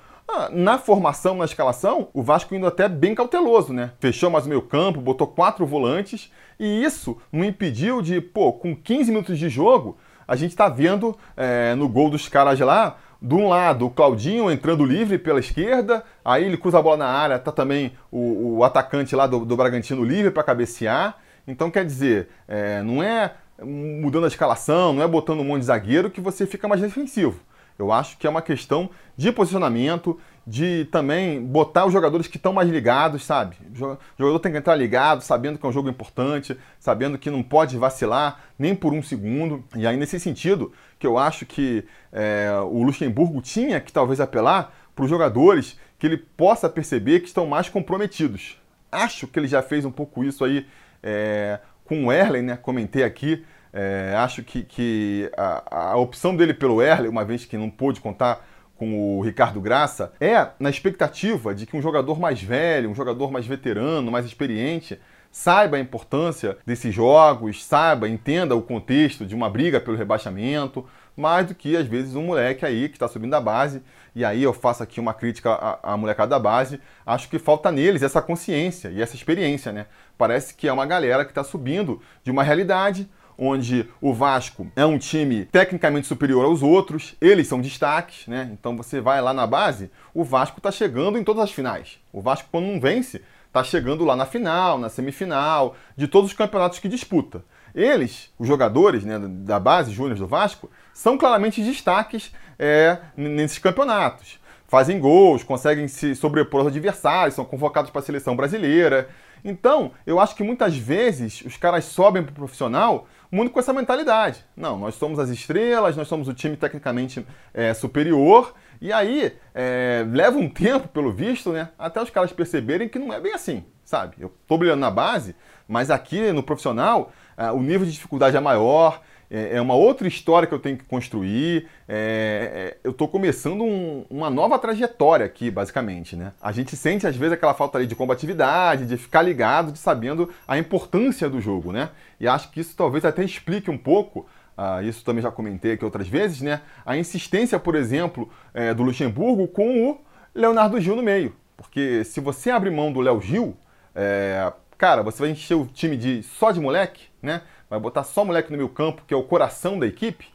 na 0.51 0.79
formação, 0.79 1.37
na 1.37 1.45
escalação, 1.45 2.09
o 2.13 2.23
Vasco 2.23 2.55
indo 2.55 2.67
até 2.67 2.89
bem 2.89 3.15
cauteloso, 3.15 3.73
né? 3.73 3.93
Fechou 4.01 4.31
mais 4.31 4.47
o 4.47 4.49
meio 4.49 4.63
campo, 4.63 5.01
botou 5.01 5.27
quatro 5.27 5.67
volantes, 5.67 6.33
e 6.59 6.83
isso 6.85 7.19
não 7.31 7.45
impediu 7.45 8.03
de, 8.03 8.21
pô, 8.21 8.53
com 8.53 8.75
15 8.75 9.11
minutos 9.11 9.39
de 9.39 9.49
jogo, 9.49 9.97
a 10.27 10.37
gente 10.37 10.57
tá 10.57 10.69
vendo 10.69 11.17
é, 11.37 11.75
no 11.75 11.89
gol 11.89 12.09
dos 12.09 12.29
caras 12.29 12.59
lá 12.61 12.97
de 13.21 13.35
um 13.35 13.49
lado, 13.49 13.87
o 13.87 13.91
Claudinho 13.91 14.51
entrando 14.51 14.85
livre 14.85 15.17
pela 15.17 15.39
esquerda, 15.39 16.05
aí 16.25 16.45
ele 16.45 16.57
cruza 16.57 16.79
a 16.79 16.83
bola 16.83 16.97
na 16.97 17.07
área, 17.07 17.39
tá 17.39 17.53
também 17.53 17.93
o, 18.11 18.57
o 18.59 18.65
atacante 18.65 19.15
lá 19.15 19.29
do, 19.29 19.45
do 19.45 19.57
Bragantino 19.57 20.03
livre 20.03 20.31
para 20.33 20.43
cabecear. 20.43 21.19
Então, 21.47 21.71
quer 21.71 21.85
dizer, 21.85 22.29
é, 22.49 22.83
não 22.83 23.01
é 23.03 23.33
mudando 23.63 24.25
a 24.25 24.29
escalação, 24.29 24.93
não 24.93 25.03
é 25.03 25.07
botando 25.07 25.41
um 25.41 25.45
monte 25.45 25.61
de 25.61 25.67
zagueiro 25.67 26.11
que 26.11 26.21
você 26.21 26.47
fica 26.47 26.67
mais 26.67 26.81
defensivo. 26.81 27.39
Eu 27.83 27.93
acho 27.93 28.17
que 28.17 28.27
é 28.27 28.31
uma 28.31 28.43
questão 28.43 28.91
de 29.17 29.31
posicionamento, 29.31 30.19
de 30.47 30.87
também 30.91 31.41
botar 31.45 31.87
os 31.87 31.93
jogadores 31.93 32.27
que 32.27 32.37
estão 32.37 32.53
mais 32.53 32.69
ligados, 32.69 33.25
sabe? 33.25 33.57
O 33.71 33.99
jogador 34.19 34.39
tem 34.41 34.51
que 34.51 34.59
entrar 34.59 34.75
ligado, 34.75 35.23
sabendo 35.23 35.59
que 35.59 35.67
é 35.67 35.69
um 35.69 35.73
jogo 35.73 35.89
importante, 35.89 36.57
sabendo 36.81 37.19
que 37.19 37.31
não 37.31 37.43
pode 37.43 37.77
vacilar 37.77 38.41
nem 38.59 38.75
por 38.75 38.93
um 38.93 39.03
segundo. 39.03 39.65
E 39.77 39.87
aí, 39.87 39.97
nesse 39.97 40.19
sentido, 40.19 40.73
que 40.99 41.07
eu 41.07 41.17
acho 41.19 41.47
que 41.47 41.85
é, 42.13 42.51
o 42.65 42.83
Luxemburgo 42.83 43.41
tinha 43.41 43.81
que 43.81 43.93
talvez 43.93 44.21
apelar 44.21 44.75
para 44.95 45.05
os 45.05 45.11
jogadores 45.11 45.79
que 45.99 46.07
ele 46.07 46.17
possa 46.17 46.69
perceber 46.69 47.21
que 47.21 47.29
estão 47.29 47.47
mais 47.47 47.69
comprometidos. 47.69 48.61
Acho 48.91 49.27
que 49.27 49.39
ele 49.39 49.49
já 49.49 49.63
fez 49.63 49.85
um 49.85 49.91
pouco 49.91 50.25
isso 50.25 50.45
aí 50.45 50.67
é, 51.03 51.61
com 51.85 52.07
o 52.07 52.13
Erlen, 52.13 52.43
né? 52.43 52.57
Comentei 52.57 53.05
aqui. 53.05 53.45
É, 53.73 54.15
acho 54.19 54.43
que, 54.43 54.63
que 54.63 55.31
a, 55.37 55.93
a, 55.93 55.97
opção 55.97 56.37
dele 56.37 56.53
pelo 56.53 56.83
Erlen, 56.83 57.09
uma 57.09 57.25
vez 57.25 57.45
que 57.45 57.57
não 57.57 57.71
pôde 57.71 58.01
contar 58.01 58.47
com 58.77 59.19
o 59.19 59.23
Ricardo 59.23 59.61
Graça, 59.61 60.13
é 60.21 60.49
na 60.61 60.69
expectativa 60.69 61.55
de 61.55 61.65
que 61.65 61.77
um 61.77 61.81
jogador 61.81 62.21
mais 62.21 62.43
velho, 62.43 62.91
um 62.91 62.95
jogador 62.95 63.31
mais 63.31 63.47
veterano, 63.47 64.11
mais 64.11 64.27
experiente, 64.27 65.01
saiba 65.31 65.79
a 65.79 65.81
importância 65.81 66.59
desses 66.67 66.95
jogos, 66.95 67.65
saiba, 67.65 68.07
entenda 68.07 68.55
o 68.55 68.61
contexto 68.61 69.25
de 69.25 69.35
uma 69.35 69.49
briga 69.49 69.81
pelo 69.81 69.97
rebaixamento, 69.97 70.87
mais 71.17 71.47
do 71.47 71.55
que 71.55 71.75
às 71.75 71.87
vezes 71.87 72.15
um 72.15 72.25
moleque 72.25 72.67
aí 72.67 72.89
que 72.89 72.97
está 72.97 73.09
subindo 73.09 73.31
da 73.31 73.41
base. 73.41 73.83
E 74.15 74.25
aí 74.25 74.43
eu 74.43 74.53
faço 74.53 74.83
aqui 74.83 75.01
uma 75.01 75.15
crítica 75.15 75.51
à, 75.51 75.95
à 75.95 75.97
molecada 75.97 76.31
da 76.31 76.39
base. 76.39 76.79
Acho 77.07 77.29
que 77.31 77.39
falta 77.39 77.73
neles 77.73 78.03
essa 78.03 78.21
consciência 78.21 78.91
e 78.91 79.01
essa 79.01 79.15
experiência, 79.15 79.73
né? 79.73 79.87
Parece 80.19 80.55
que 80.55 80.69
é 80.69 80.73
uma 80.73 80.85
galera 80.85 81.25
que 81.25 81.31
está 81.31 81.43
subindo 81.43 82.03
de 82.23 82.31
uma 82.31 82.43
realidade 82.43 83.09
onde 83.37 83.89
o 84.01 84.13
Vasco 84.13 84.71
é 84.77 84.85
um 84.85 84.99
time 84.99 85.45
tecnicamente 85.47 86.07
superior 86.07 86.45
aos 86.45 86.63
outros, 86.63 87.15
eles 87.21 87.47
são 87.47 87.61
destaques, 87.61 88.27
né? 88.27 88.51
Então 88.53 88.77
você 88.77 89.01
vai 89.01 89.21
lá 89.21 89.33
na 89.33 89.47
base, 89.47 89.91
o 90.15 90.25
Vasco 90.25 90.59
está 90.59 90.71
chegando 90.71 91.19
em 91.19 91.25
todas 91.25 91.45
as 91.45 91.53
finais. 91.53 91.99
O 92.13 92.21
Vasco, 92.21 92.49
quando 92.51 92.67
não 92.67 92.81
vence, 92.81 93.23
está 93.47 93.63
chegando 93.63 94.05
lá 94.05 94.17
na 94.17 94.27
final, 94.27 94.79
na 94.79 94.89
semifinal, 94.89 95.77
de 95.97 96.09
todos 96.09 96.31
os 96.31 96.37
campeonatos 96.37 96.79
que 96.79 96.89
disputa. 96.89 97.45
Eles, 97.75 98.31
os 98.39 98.47
jogadores 98.47 99.05
né, 99.05 99.19
da 99.19 99.59
base 99.59 99.93
júnior 99.93 100.19
do 100.19 100.27
Vasco, 100.27 100.71
são 100.93 101.17
claramente 101.17 101.63
destaques 101.63 102.33
é, 102.59 102.99
nesses 103.17 103.59
campeonatos. 103.59 104.39
Fazem 104.67 104.99
gols, 104.99 105.43
conseguem 105.43 105.87
se 105.87 106.15
sobrepor 106.15 106.61
aos 106.61 106.69
adversários, 106.69 107.35
são 107.35 107.45
convocados 107.45 107.91
para 107.91 108.01
a 108.01 108.05
seleção 108.05 108.35
brasileira. 108.35 109.09
Então, 109.45 109.91
eu 110.07 110.19
acho 110.19 110.35
que 110.35 110.43
muitas 110.43 110.77
vezes 110.77 111.43
os 111.45 111.57
caras 111.57 111.85
sobem 111.85 112.23
para 112.23 112.33
o 112.33 112.35
profissional 112.35 113.07
muito 113.33 113.51
com 113.51 113.59
essa 113.59 113.73
mentalidade. 113.73 114.45
Não, 114.55 114.79
nós 114.79 114.95
somos 114.95 115.19
as 115.19 115.31
estrelas, 115.31 115.97
nós 115.97 116.07
somos 116.07 116.29
o 116.29 116.35
time 116.35 116.55
tecnicamente 116.55 117.27
é, 117.55 117.73
superior. 117.73 118.55
E 118.79 118.93
aí, 118.93 119.35
é, 119.55 120.05
leva 120.07 120.37
um 120.37 120.51
tempo, 120.51 120.87
pelo 120.89 121.11
visto, 121.11 121.51
né, 121.51 121.71
até 121.79 122.03
os 122.03 122.11
caras 122.11 122.31
perceberem 122.31 122.91
que 122.91 122.99
não 122.99 123.11
é 123.11 123.19
bem 123.19 123.33
assim, 123.33 123.65
sabe? 123.85 124.17
Eu 124.21 124.31
estou 124.43 124.59
brilhando 124.59 124.81
na 124.81 124.91
base, 124.91 125.35
mas 125.67 125.91
aqui 125.91 126.31
no 126.31 126.43
profissional, 126.43 127.11
é, 127.35 127.51
o 127.51 127.61
nível 127.63 127.87
de 127.87 127.93
dificuldade 127.93 128.37
é 128.37 128.41
maior, 128.41 129.01
é, 129.33 129.57
é 129.57 129.61
uma 129.61 129.75
outra 129.75 130.07
história 130.07 130.47
que 130.47 130.53
eu 130.53 130.59
tenho 130.59 130.77
que 130.77 130.85
construir. 130.85 131.67
É, 131.89 132.75
é, 132.75 132.77
eu 132.85 132.91
estou 132.91 133.09
começando 133.09 133.63
um, 133.65 134.05
uma 134.11 134.29
nova 134.29 134.59
trajetória 134.59 135.25
aqui, 135.25 135.51
basicamente. 135.51 136.15
Né? 136.15 136.33
A 136.41 136.53
gente 136.53 136.77
sente, 136.77 137.07
às 137.07 137.17
vezes, 137.17 137.33
aquela 137.33 137.55
falta 137.55 137.79
ali 137.79 137.87
de 137.87 137.97
combatividade, 137.97 138.85
de 138.85 138.99
ficar 138.99 139.23
ligado, 139.23 139.73
de 139.73 139.79
sabendo 139.79 140.29
a 140.47 140.59
importância 140.59 141.31
do 141.31 141.41
jogo. 141.41 141.73
Né? 141.73 141.89
E 142.21 142.29
acho 142.29 142.51
que 142.51 142.61
isso 142.61 142.77
talvez 142.77 143.07
até 143.07 143.25
explique 143.25 143.71
um 143.71 143.79
pouco 143.79 144.27
ah, 144.55 144.83
isso 144.83 145.03
também 145.03 145.23
já 145.23 145.31
comentei 145.31 145.73
aqui 145.73 145.85
outras 145.85 146.07
vezes, 146.07 146.43
né? 146.43 146.61
A 146.85 146.95
insistência, 146.95 147.59
por 147.59 147.75
exemplo, 147.75 148.31
é, 148.53 148.75
do 148.75 148.83
Luxemburgo 148.83 149.49
com 149.49 149.89
o 149.89 150.01
Leonardo 150.35 150.79
Gil 150.79 150.95
no 150.95 151.03
meio. 151.03 151.35
Porque 151.57 152.05
se 152.05 152.21
você 152.21 152.51
abre 152.51 152.71
mão 152.71 152.93
do 152.93 153.01
Léo 153.01 153.21
Gil, 153.21 153.57
é, 153.95 154.53
cara, 154.77 155.03
você 155.03 155.23
vai 155.23 155.31
encher 155.31 155.55
o 155.55 155.67
time 155.67 155.97
de 155.97 156.23
só 156.23 156.51
de 156.51 156.61
moleque, 156.61 157.05
né? 157.23 157.43
Vai 157.73 157.81
botar 157.81 158.05
só 158.05 158.23
moleque 158.23 158.51
no 158.51 158.59
meio 158.59 158.69
campo, 158.69 159.03
que 159.07 159.15
é 159.15 159.17
o 159.17 159.23
coração 159.23 159.79
da 159.79 159.87
equipe, 159.87 160.27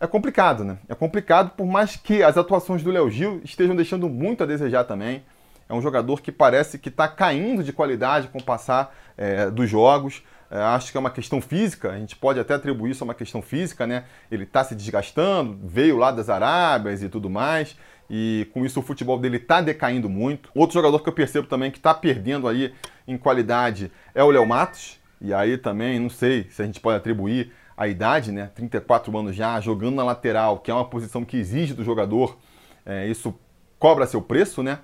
é 0.00 0.06
complicado, 0.06 0.64
né? 0.64 0.78
É 0.88 0.96
complicado, 0.96 1.50
por 1.50 1.64
mais 1.64 1.94
que 1.94 2.24
as 2.24 2.36
atuações 2.36 2.82
do 2.82 2.90
Léo 2.90 3.08
Gil 3.08 3.40
estejam 3.44 3.76
deixando 3.76 4.08
muito 4.08 4.42
a 4.42 4.46
desejar 4.46 4.82
também. 4.82 5.22
É 5.68 5.72
um 5.72 5.80
jogador 5.80 6.20
que 6.20 6.32
parece 6.32 6.76
que 6.76 6.88
está 6.88 7.06
caindo 7.06 7.62
de 7.62 7.72
qualidade 7.72 8.26
com 8.26 8.38
o 8.38 8.42
passar 8.42 8.92
é, 9.16 9.48
dos 9.48 9.70
jogos. 9.70 10.24
É, 10.50 10.58
acho 10.58 10.90
que 10.90 10.96
é 10.96 11.00
uma 11.00 11.10
questão 11.10 11.40
física, 11.40 11.92
a 11.92 11.98
gente 11.98 12.16
pode 12.16 12.40
até 12.40 12.54
atribuir 12.54 12.90
isso 12.90 13.04
a 13.04 13.06
uma 13.06 13.14
questão 13.14 13.40
física, 13.40 13.86
né? 13.86 14.02
Ele 14.28 14.42
está 14.42 14.64
se 14.64 14.74
desgastando, 14.74 15.56
veio 15.62 15.96
lá 15.96 16.10
das 16.10 16.28
Arábias 16.28 17.00
e 17.00 17.08
tudo 17.08 17.30
mais, 17.30 17.76
e 18.10 18.48
com 18.52 18.66
isso 18.66 18.80
o 18.80 18.82
futebol 18.82 19.20
dele 19.20 19.36
está 19.36 19.60
decaindo 19.60 20.08
muito. 20.08 20.50
Outro 20.52 20.74
jogador 20.74 20.98
que 20.98 21.08
eu 21.08 21.12
percebo 21.12 21.46
também 21.46 21.70
que 21.70 21.78
está 21.78 21.94
perdendo 21.94 22.48
aí 22.48 22.74
em 23.06 23.16
qualidade 23.16 23.92
é 24.12 24.24
o 24.24 24.30
Léo 24.32 24.44
Matos. 24.44 25.05
E 25.20 25.32
aí 25.32 25.56
também, 25.56 25.98
não 25.98 26.10
sei 26.10 26.46
se 26.50 26.62
a 26.62 26.66
gente 26.66 26.80
pode 26.80 26.96
atribuir 26.96 27.52
a 27.76 27.86
idade, 27.86 28.32
né? 28.32 28.50
34 28.54 29.16
anos 29.16 29.36
já, 29.36 29.60
jogando 29.60 29.96
na 29.96 30.04
lateral, 30.04 30.58
que 30.58 30.70
é 30.70 30.74
uma 30.74 30.88
posição 30.88 31.24
que 31.24 31.36
exige 31.36 31.74
do 31.74 31.84
jogador, 31.84 32.38
é, 32.84 33.06
isso 33.06 33.34
cobra 33.78 34.06
seu 34.06 34.22
preço, 34.22 34.62
né? 34.62 34.80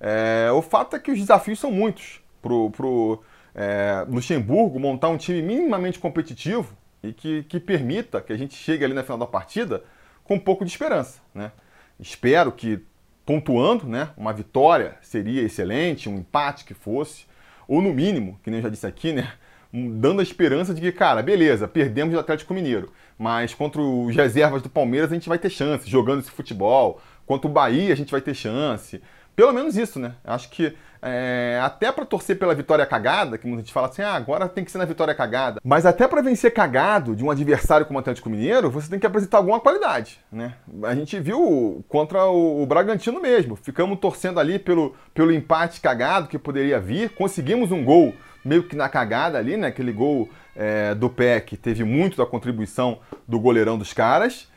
É, 0.00 0.50
o 0.52 0.62
fato 0.62 0.94
é 0.94 0.98
que 0.98 1.10
os 1.10 1.18
desafios 1.18 1.58
são 1.58 1.70
muitos 1.70 2.20
pro, 2.40 2.70
pro 2.70 3.22
é, 3.54 4.04
Luxemburgo 4.08 4.78
montar 4.78 5.08
um 5.08 5.16
time 5.16 5.42
minimamente 5.42 5.98
competitivo 5.98 6.76
e 7.02 7.12
que, 7.12 7.42
que 7.44 7.58
permita 7.58 8.20
que 8.20 8.32
a 8.32 8.36
gente 8.36 8.54
chegue 8.54 8.84
ali 8.84 8.94
na 8.94 9.02
final 9.02 9.18
da 9.18 9.26
partida 9.26 9.82
com 10.22 10.34
um 10.34 10.38
pouco 10.38 10.64
de 10.64 10.70
esperança, 10.70 11.20
né? 11.34 11.52
Espero 11.98 12.52
que 12.52 12.84
pontuando, 13.24 13.86
né? 13.86 14.10
Uma 14.16 14.32
vitória 14.32 14.96
seria 15.02 15.42
excelente, 15.42 16.08
um 16.08 16.18
empate 16.18 16.64
que 16.64 16.74
fosse, 16.74 17.26
ou 17.66 17.80
no 17.80 17.92
mínimo, 17.92 18.38
que 18.42 18.50
nem 18.50 18.58
eu 18.58 18.62
já 18.64 18.68
disse 18.68 18.86
aqui, 18.86 19.12
né? 19.12 19.32
Dando 19.72 20.20
a 20.20 20.22
esperança 20.22 20.72
de 20.74 20.80
que, 20.80 20.92
cara, 20.92 21.22
beleza, 21.22 21.68
perdemos 21.68 22.14
o 22.14 22.18
Atlético 22.18 22.54
Mineiro, 22.54 22.90
mas 23.18 23.54
contra 23.54 23.80
os 23.80 24.14
reservas 24.14 24.62
do 24.62 24.68
Palmeiras 24.68 25.10
a 25.10 25.14
gente 25.14 25.28
vai 25.28 25.38
ter 25.38 25.50
chance, 25.50 25.88
jogando 25.88 26.20
esse 26.20 26.30
futebol. 26.30 27.00
Contra 27.26 27.48
o 27.48 27.52
Bahia 27.52 27.92
a 27.92 27.96
gente 27.96 28.10
vai 28.10 28.20
ter 28.20 28.34
chance. 28.34 29.02
Pelo 29.34 29.52
menos 29.52 29.76
isso, 29.76 29.98
né? 29.98 30.14
Acho 30.24 30.48
que 30.48 30.74
é, 31.02 31.60
até 31.62 31.92
para 31.92 32.04
torcer 32.04 32.38
pela 32.38 32.54
vitória 32.54 32.86
cagada, 32.86 33.36
que 33.36 33.46
muita 33.46 33.62
gente 33.62 33.72
fala 33.72 33.88
assim, 33.88 34.02
ah, 34.02 34.14
agora 34.14 34.48
tem 34.48 34.64
que 34.64 34.70
ser 34.72 34.78
na 34.78 34.84
vitória 34.84 35.14
cagada. 35.14 35.60
Mas 35.62 35.84
até 35.84 36.08
para 36.08 36.22
vencer 36.22 36.52
cagado 36.52 37.14
de 37.14 37.22
um 37.22 37.30
adversário 37.30 37.86
como 37.86 37.98
o 37.98 38.00
Atlético 38.00 38.30
Mineiro, 38.30 38.70
você 38.70 38.88
tem 38.88 38.98
que 38.98 39.06
apresentar 39.06 39.36
alguma 39.36 39.60
qualidade, 39.60 40.18
né? 40.32 40.54
A 40.84 40.94
gente 40.94 41.20
viu 41.20 41.84
contra 41.88 42.24
o, 42.26 42.62
o 42.62 42.66
Bragantino 42.66 43.20
mesmo. 43.20 43.56
Ficamos 43.56 43.98
torcendo 44.00 44.40
ali 44.40 44.58
pelo, 44.58 44.96
pelo 45.12 45.32
empate 45.32 45.80
cagado 45.80 46.28
que 46.28 46.38
poderia 46.38 46.80
vir. 46.80 47.10
Conseguimos 47.10 47.70
um 47.70 47.84
gol 47.84 48.14
meio 48.46 48.62
que 48.62 48.76
na 48.76 48.88
cagada 48.88 49.38
ali, 49.38 49.56
né? 49.56 49.68
Aquele 49.68 49.92
gol 49.92 50.30
é, 50.54 50.94
do 50.94 51.10
PEC 51.10 51.56
teve 51.56 51.84
muito 51.84 52.16
da 52.16 52.24
contribuição 52.24 53.00
do 53.26 53.40
goleirão 53.40 53.76
dos 53.76 53.92
caras, 53.92 54.48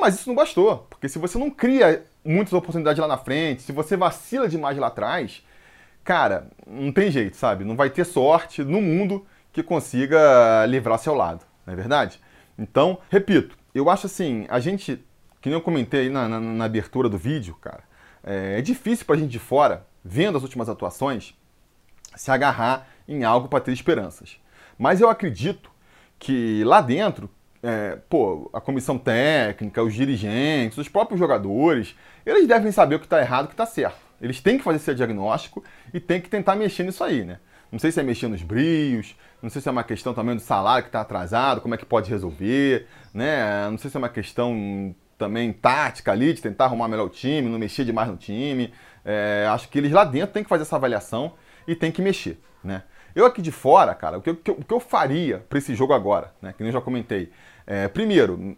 mas 0.00 0.16
isso 0.16 0.28
não 0.28 0.34
bastou, 0.34 0.86
porque 0.90 1.08
se 1.08 1.18
você 1.18 1.38
não 1.38 1.48
cria 1.48 2.04
muitas 2.24 2.52
oportunidades 2.52 3.00
lá 3.00 3.06
na 3.06 3.16
frente, 3.16 3.62
se 3.62 3.72
você 3.72 3.96
vacila 3.96 4.48
demais 4.48 4.76
lá 4.76 4.88
atrás, 4.88 5.44
cara, 6.02 6.48
não 6.66 6.90
tem 6.90 7.10
jeito, 7.10 7.36
sabe? 7.36 7.64
Não 7.64 7.76
vai 7.76 7.88
ter 7.88 8.04
sorte 8.04 8.64
no 8.64 8.82
mundo 8.82 9.24
que 9.52 9.62
consiga 9.62 10.66
livrar 10.66 10.98
seu 10.98 11.14
lado, 11.14 11.44
não 11.64 11.72
é 11.72 11.76
verdade? 11.76 12.20
Então, 12.58 12.98
repito, 13.08 13.56
eu 13.74 13.88
acho 13.88 14.06
assim, 14.06 14.44
a 14.48 14.58
gente, 14.58 15.04
que 15.40 15.48
nem 15.48 15.56
eu 15.56 15.62
comentei 15.62 16.02
aí 16.02 16.10
na, 16.10 16.28
na, 16.28 16.40
na 16.40 16.64
abertura 16.64 17.08
do 17.08 17.16
vídeo, 17.16 17.54
cara, 17.60 17.84
é, 18.24 18.58
é 18.58 18.62
difícil 18.62 19.06
pra 19.06 19.16
gente 19.16 19.30
de 19.30 19.38
fora, 19.38 19.86
vendo 20.04 20.36
as 20.36 20.42
últimas 20.42 20.68
atuações, 20.68 21.34
se 22.16 22.30
agarrar 22.30 22.88
em 23.08 23.24
algo 23.24 23.48
para 23.48 23.60
ter 23.60 23.72
esperanças. 23.72 24.38
Mas 24.78 25.00
eu 25.00 25.08
acredito 25.08 25.70
que 26.18 26.62
lá 26.64 26.80
dentro, 26.80 27.30
é, 27.62 27.98
pô, 28.08 28.50
a 28.52 28.60
comissão 28.60 28.98
técnica, 28.98 29.82
os 29.82 29.94
dirigentes, 29.94 30.78
os 30.78 30.88
próprios 30.88 31.18
jogadores, 31.18 31.94
eles 32.24 32.46
devem 32.46 32.72
saber 32.72 32.96
o 32.96 32.98
que 32.98 33.06
está 33.06 33.20
errado 33.20 33.44
e 33.44 33.46
o 33.46 33.48
que 33.48 33.54
está 33.54 33.66
certo. 33.66 33.98
Eles 34.20 34.40
têm 34.40 34.58
que 34.58 34.64
fazer 34.64 34.76
esse 34.76 34.94
diagnóstico 34.94 35.62
e 35.92 36.00
têm 36.00 36.20
que 36.20 36.28
tentar 36.28 36.56
mexer 36.56 36.84
nisso 36.84 37.04
aí, 37.04 37.24
né? 37.24 37.38
Não 37.70 37.78
sei 37.78 37.90
se 37.90 38.00
é 38.00 38.02
mexer 38.02 38.28
nos 38.28 38.42
brios, 38.42 39.16
não 39.42 39.50
sei 39.50 39.60
se 39.60 39.68
é 39.68 39.72
uma 39.72 39.84
questão 39.84 40.14
também 40.14 40.34
do 40.34 40.40
salário 40.40 40.84
que 40.84 40.88
está 40.88 41.00
atrasado, 41.00 41.60
como 41.60 41.74
é 41.74 41.78
que 41.78 41.84
pode 41.84 42.08
resolver, 42.08 42.86
né? 43.12 43.68
Não 43.68 43.76
sei 43.76 43.90
se 43.90 43.96
é 43.96 43.98
uma 43.98 44.08
questão 44.08 44.94
também 45.18 45.52
tática 45.52 46.12
ali, 46.12 46.32
de 46.32 46.40
tentar 46.40 46.66
arrumar 46.66 46.88
melhor 46.88 47.06
o 47.06 47.10
time, 47.10 47.48
não 47.48 47.58
mexer 47.58 47.84
demais 47.84 48.08
no 48.08 48.16
time. 48.16 48.72
É, 49.04 49.46
acho 49.50 49.68
que 49.68 49.78
eles 49.78 49.92
lá 49.92 50.04
dentro 50.04 50.32
têm 50.32 50.42
que 50.42 50.48
fazer 50.48 50.62
essa 50.62 50.76
avaliação 50.76 51.34
e 51.66 51.74
têm 51.74 51.90
que 51.90 52.00
mexer, 52.00 52.38
né? 52.62 52.82
Eu 53.16 53.24
aqui 53.24 53.40
de 53.40 53.50
fora, 53.50 53.94
cara, 53.94 54.18
o 54.18 54.20
que, 54.20 54.28
o 54.28 54.36
que 54.36 54.74
eu 54.74 54.78
faria 54.78 55.42
para 55.48 55.56
esse 55.56 55.74
jogo 55.74 55.94
agora, 55.94 56.34
né? 56.42 56.52
Que 56.52 56.62
nem 56.62 56.68
eu 56.68 56.74
já 56.74 56.82
comentei. 56.82 57.30
É, 57.66 57.88
primeiro, 57.88 58.54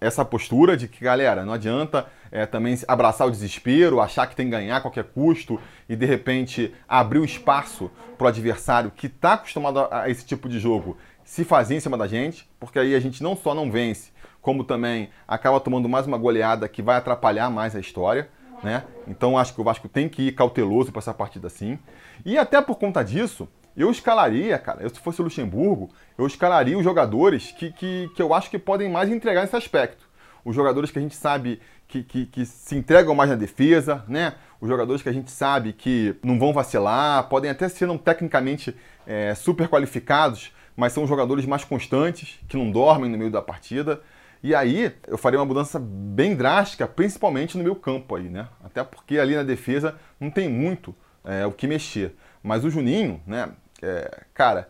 essa 0.00 0.24
postura 0.24 0.76
de 0.76 0.86
que, 0.86 1.02
galera, 1.02 1.44
não 1.44 1.52
adianta 1.52 2.06
é, 2.30 2.46
também 2.46 2.78
abraçar 2.86 3.26
o 3.26 3.32
desespero, 3.32 4.00
achar 4.00 4.28
que 4.28 4.36
tem 4.36 4.46
que 4.46 4.52
ganhar 4.52 4.76
a 4.76 4.80
qualquer 4.80 5.02
custo 5.02 5.60
e 5.88 5.96
de 5.96 6.06
repente 6.06 6.72
abrir 6.88 7.18
o 7.18 7.24
espaço 7.24 7.90
para 8.16 8.26
o 8.26 8.28
adversário 8.28 8.92
que 8.92 9.08
está 9.08 9.32
acostumado 9.32 9.88
a, 9.90 10.08
esse 10.08 10.24
tipo 10.24 10.48
de 10.48 10.60
jogo 10.60 10.96
se 11.24 11.42
fazer 11.42 11.74
em 11.74 11.80
cima 11.80 11.98
da 11.98 12.06
gente, 12.06 12.48
porque 12.60 12.78
aí 12.78 12.94
a 12.94 13.00
gente 13.00 13.24
não 13.24 13.34
só 13.34 13.56
não 13.56 13.72
vence, 13.72 14.12
como 14.40 14.62
também 14.62 15.10
acaba 15.26 15.58
tomando 15.58 15.88
mais 15.88 16.06
uma 16.06 16.16
goleada 16.16 16.68
que 16.68 16.80
vai 16.80 16.96
atrapalhar 16.96 17.50
mais 17.50 17.74
a 17.74 17.80
história. 17.80 18.28
Né? 18.62 18.84
Então 19.08 19.36
acho 19.36 19.52
que 19.52 19.60
o 19.60 19.64
Vasco 19.64 19.88
tem 19.88 20.08
que 20.08 20.28
ir 20.28 20.32
cauteloso 20.32 20.92
para 20.92 21.00
essa 21.00 21.12
partida 21.12 21.48
assim. 21.48 21.76
E 22.24 22.38
até 22.38 22.62
por 22.62 22.76
conta 22.76 23.02
disso, 23.02 23.48
eu 23.82 23.90
escalaria, 23.90 24.58
cara, 24.58 24.82
eu, 24.82 24.88
se 24.88 24.98
fosse 25.00 25.20
o 25.20 25.24
Luxemburgo, 25.24 25.90
eu 26.16 26.26
escalaria 26.26 26.78
os 26.78 26.84
jogadores 26.84 27.52
que, 27.52 27.70
que, 27.72 28.10
que 28.14 28.22
eu 28.22 28.32
acho 28.32 28.50
que 28.50 28.58
podem 28.58 28.90
mais 28.90 29.10
entregar 29.10 29.42
nesse 29.42 29.56
aspecto. 29.56 30.06
Os 30.44 30.54
jogadores 30.54 30.90
que 30.90 30.98
a 30.98 31.02
gente 31.02 31.16
sabe 31.16 31.60
que, 31.88 32.02
que, 32.02 32.26
que, 32.26 32.46
se 32.46 32.76
entregam 32.76 33.14
mais 33.14 33.30
na 33.30 33.36
defesa, 33.36 34.04
né? 34.08 34.34
Os 34.60 34.68
jogadores 34.68 35.02
que 35.02 35.08
a 35.08 35.12
gente 35.12 35.30
sabe 35.30 35.72
que 35.72 36.16
não 36.22 36.38
vão 36.38 36.52
vacilar, 36.52 37.28
podem 37.28 37.50
até 37.50 37.68
ser 37.68 37.86
não 37.86 37.98
tecnicamente 37.98 38.74
é, 39.06 39.34
super 39.34 39.68
qualificados, 39.68 40.52
mas 40.76 40.92
são 40.92 41.06
jogadores 41.06 41.44
mais 41.44 41.64
constantes, 41.64 42.38
que 42.48 42.56
não 42.56 42.70
dormem 42.70 43.10
no 43.10 43.18
meio 43.18 43.30
da 43.30 43.42
partida. 43.42 44.00
E 44.42 44.54
aí 44.54 44.92
eu 45.06 45.18
faria 45.18 45.38
uma 45.38 45.44
mudança 45.44 45.78
bem 45.80 46.34
drástica, 46.34 46.86
principalmente 46.86 47.58
no 47.58 47.64
meu 47.64 47.74
campo 47.74 48.14
aí, 48.14 48.28
né? 48.28 48.48
Até 48.62 48.82
porque 48.84 49.18
ali 49.18 49.34
na 49.34 49.42
defesa 49.42 49.96
não 50.20 50.30
tem 50.30 50.48
muito 50.48 50.94
é, 51.24 51.44
o 51.44 51.52
que 51.52 51.66
mexer. 51.66 52.16
Mas 52.42 52.64
o 52.64 52.70
Juninho, 52.70 53.20
né? 53.26 53.50
É, 53.82 54.22
cara, 54.32 54.68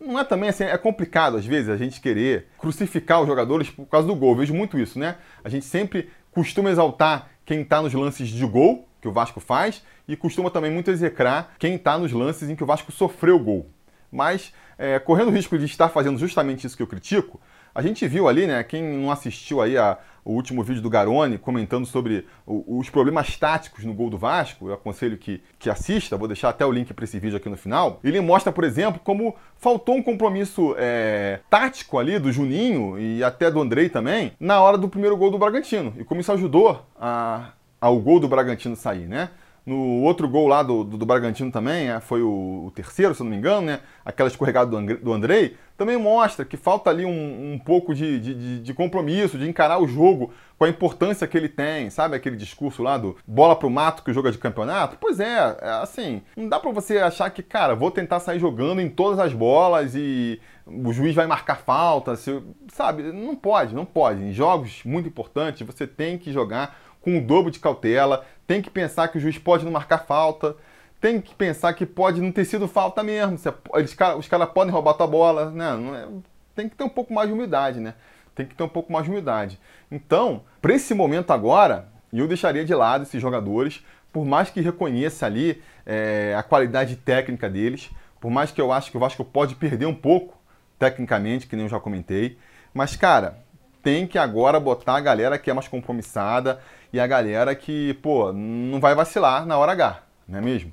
não 0.00 0.18
é 0.18 0.24
também 0.24 0.48
assim, 0.48 0.64
é 0.64 0.76
complicado 0.78 1.36
às 1.36 1.46
vezes 1.46 1.68
a 1.68 1.76
gente 1.76 2.00
querer 2.00 2.48
crucificar 2.58 3.20
os 3.20 3.26
jogadores 3.26 3.70
por 3.70 3.86
causa 3.86 4.06
do 4.06 4.14
gol. 4.14 4.32
Eu 4.32 4.36
vejo 4.38 4.54
muito 4.54 4.78
isso, 4.78 4.98
né? 4.98 5.16
A 5.42 5.48
gente 5.48 5.64
sempre 5.64 6.10
costuma 6.30 6.70
exaltar 6.70 7.30
quem 7.44 7.62
está 7.62 7.80
nos 7.80 7.94
lances 7.94 8.28
de 8.28 8.46
gol 8.46 8.86
que 9.00 9.08
o 9.08 9.12
Vasco 9.12 9.40
faz 9.40 9.82
e 10.08 10.16
costuma 10.16 10.50
também 10.50 10.70
muito 10.70 10.90
execrar 10.90 11.54
quem 11.58 11.76
está 11.76 11.96
nos 11.98 12.12
lances 12.12 12.48
em 12.48 12.56
que 12.56 12.62
o 12.62 12.66
Vasco 12.66 12.92
sofreu 12.92 13.38
gol. 13.38 13.66
Mas, 14.10 14.52
é, 14.78 14.98
correndo 14.98 15.28
o 15.28 15.32
risco 15.32 15.58
de 15.58 15.64
estar 15.64 15.88
fazendo 15.88 16.18
justamente 16.18 16.66
isso 16.66 16.76
que 16.76 16.82
eu 16.82 16.86
critico, 16.86 17.40
a 17.76 17.82
gente 17.82 18.08
viu 18.08 18.26
ali, 18.26 18.46
né, 18.46 18.64
quem 18.64 18.82
não 18.82 19.10
assistiu 19.10 19.60
aí 19.60 19.76
a, 19.76 19.98
o 20.24 20.32
último 20.32 20.62
vídeo 20.62 20.80
do 20.80 20.88
Garone 20.88 21.36
comentando 21.36 21.84
sobre 21.84 22.26
o, 22.46 22.78
os 22.78 22.88
problemas 22.88 23.36
táticos 23.36 23.84
no 23.84 23.92
gol 23.92 24.08
do 24.08 24.16
Vasco, 24.16 24.68
eu 24.68 24.72
aconselho 24.72 25.18
que, 25.18 25.42
que 25.58 25.68
assista, 25.68 26.16
vou 26.16 26.26
deixar 26.26 26.48
até 26.48 26.64
o 26.64 26.72
link 26.72 26.94
para 26.94 27.04
esse 27.04 27.18
vídeo 27.18 27.36
aqui 27.36 27.50
no 27.50 27.56
final. 27.56 28.00
Ele 28.02 28.18
mostra, 28.18 28.50
por 28.50 28.64
exemplo, 28.64 28.98
como 29.04 29.36
faltou 29.58 29.94
um 29.94 30.02
compromisso 30.02 30.74
é, 30.78 31.40
tático 31.50 31.98
ali 31.98 32.18
do 32.18 32.32
Juninho 32.32 32.98
e 32.98 33.22
até 33.22 33.50
do 33.50 33.60
Andrei 33.60 33.90
também 33.90 34.32
na 34.40 34.58
hora 34.58 34.78
do 34.78 34.88
primeiro 34.88 35.14
gol 35.14 35.30
do 35.30 35.38
Bragantino 35.38 35.92
e 35.98 36.04
como 36.04 36.22
isso 36.22 36.32
ajudou 36.32 36.82
a, 36.98 37.50
ao 37.78 37.98
gol 37.98 38.18
do 38.18 38.26
Bragantino 38.26 38.74
sair, 38.74 39.06
né? 39.06 39.28
No 39.66 40.02
outro 40.02 40.28
gol 40.28 40.46
lá 40.46 40.62
do, 40.62 40.84
do, 40.84 40.96
do 40.96 41.04
Bragantino 41.04 41.50
também, 41.50 41.90
é, 41.90 41.98
foi 41.98 42.22
o, 42.22 42.66
o, 42.66 42.70
terceiro, 42.70 43.12
se 43.16 43.22
não 43.24 43.30
me 43.30 43.36
engano, 43.36 43.66
né? 43.66 43.80
Aquela 44.04 44.28
escorregada 44.28 44.70
do, 44.70 44.96
do 44.98 45.12
Andrei, 45.12 45.56
também 45.76 45.96
mostra 45.96 46.44
que 46.44 46.56
falta 46.56 46.88
ali 46.88 47.04
um, 47.04 47.54
um 47.54 47.58
pouco 47.58 47.92
de, 47.92 48.20
de, 48.20 48.60
de, 48.60 48.74
compromisso, 48.74 49.36
de 49.36 49.48
encarar 49.48 49.78
o 49.78 49.88
jogo 49.88 50.32
com 50.56 50.64
a 50.64 50.68
importância 50.68 51.26
que 51.26 51.36
ele 51.36 51.48
tem, 51.48 51.90
sabe? 51.90 52.14
Aquele 52.14 52.36
discurso 52.36 52.80
lá 52.80 52.96
do 52.96 53.16
bola 53.26 53.56
pro 53.56 53.68
mato 53.68 54.04
que 54.04 54.10
o 54.10 54.14
jogo 54.14 54.28
é 54.28 54.30
de 54.30 54.38
campeonato. 54.38 54.96
Pois 55.00 55.18
é, 55.18 55.56
é 55.60 55.68
assim, 55.82 56.22
não 56.36 56.48
dá 56.48 56.60
para 56.60 56.70
você 56.70 56.98
achar 56.98 57.28
que, 57.30 57.42
cara, 57.42 57.74
vou 57.74 57.90
tentar 57.90 58.20
sair 58.20 58.38
jogando 58.38 58.80
em 58.80 58.88
todas 58.88 59.18
as 59.18 59.32
bolas 59.32 59.96
e 59.96 60.40
o 60.64 60.92
juiz 60.92 61.14
vai 61.14 61.26
marcar 61.26 61.56
falta, 61.56 62.16
se, 62.16 62.42
sabe? 62.68 63.02
Não 63.12 63.36
pode, 63.36 63.74
não 63.74 63.84
pode. 63.84 64.22
Em 64.22 64.32
jogos 64.32 64.82
muito 64.84 65.08
importantes, 65.08 65.66
você 65.66 65.86
tem 65.86 66.16
que 66.16 66.32
jogar 66.32 66.85
com 67.06 67.18
o 67.18 67.20
dobro 67.20 67.52
de 67.52 67.60
cautela, 67.60 68.26
tem 68.48 68.60
que 68.60 68.68
pensar 68.68 69.06
que 69.06 69.16
o 69.16 69.20
juiz 69.20 69.38
pode 69.38 69.64
não 69.64 69.70
marcar 69.70 69.98
falta, 69.98 70.56
tem 71.00 71.20
que 71.20 71.32
pensar 71.36 71.72
que 71.72 71.86
pode 71.86 72.20
não 72.20 72.32
ter 72.32 72.44
sido 72.44 72.66
falta 72.66 73.00
mesmo. 73.04 73.38
Você, 73.38 73.54
eles, 73.74 73.96
os 74.18 74.26
caras 74.26 74.48
podem 74.50 74.72
roubar 74.72 74.94
tua 74.94 75.06
bola, 75.06 75.52
né? 75.52 75.66
É, 76.02 76.08
tem 76.56 76.68
que 76.68 76.74
ter 76.74 76.82
um 76.82 76.88
pouco 76.88 77.14
mais 77.14 77.28
de 77.28 77.32
humildade, 77.32 77.78
né? 77.78 77.94
Tem 78.34 78.44
que 78.44 78.56
ter 78.56 78.64
um 78.64 78.68
pouco 78.68 78.92
mais 78.92 79.04
de 79.04 79.10
humildade. 79.12 79.56
Então, 79.88 80.42
para 80.60 80.74
esse 80.74 80.94
momento 80.94 81.32
agora, 81.32 81.86
eu 82.12 82.26
deixaria 82.26 82.64
de 82.64 82.74
lado 82.74 83.04
esses 83.04 83.22
jogadores, 83.22 83.86
por 84.12 84.24
mais 84.24 84.50
que 84.50 84.60
reconheça 84.60 85.26
ali 85.26 85.62
é, 85.86 86.34
a 86.36 86.42
qualidade 86.42 86.96
técnica 86.96 87.48
deles, 87.48 87.88
por 88.20 88.32
mais 88.32 88.50
que 88.50 88.60
eu 88.60 88.72
acho 88.72 88.90
que 88.90 88.96
o 88.96 89.00
Vasco 89.00 89.24
pode 89.24 89.54
perder 89.54 89.86
um 89.86 89.94
pouco 89.94 90.36
tecnicamente, 90.76 91.46
que 91.46 91.54
nem 91.54 91.66
eu 91.66 91.70
já 91.70 91.78
comentei. 91.78 92.36
Mas, 92.74 92.96
cara, 92.96 93.38
tem 93.86 94.04
que 94.04 94.18
agora 94.18 94.58
botar 94.58 94.96
a 94.96 95.00
galera 95.00 95.38
que 95.38 95.48
é 95.48 95.54
mais 95.54 95.68
compromissada 95.68 96.58
e 96.92 96.98
a 96.98 97.06
galera 97.06 97.54
que, 97.54 97.94
pô, 98.02 98.32
não 98.32 98.80
vai 98.80 98.96
vacilar 98.96 99.46
na 99.46 99.56
hora 99.56 99.70
H, 99.70 100.02
não 100.26 100.40
é 100.40 100.42
mesmo? 100.42 100.72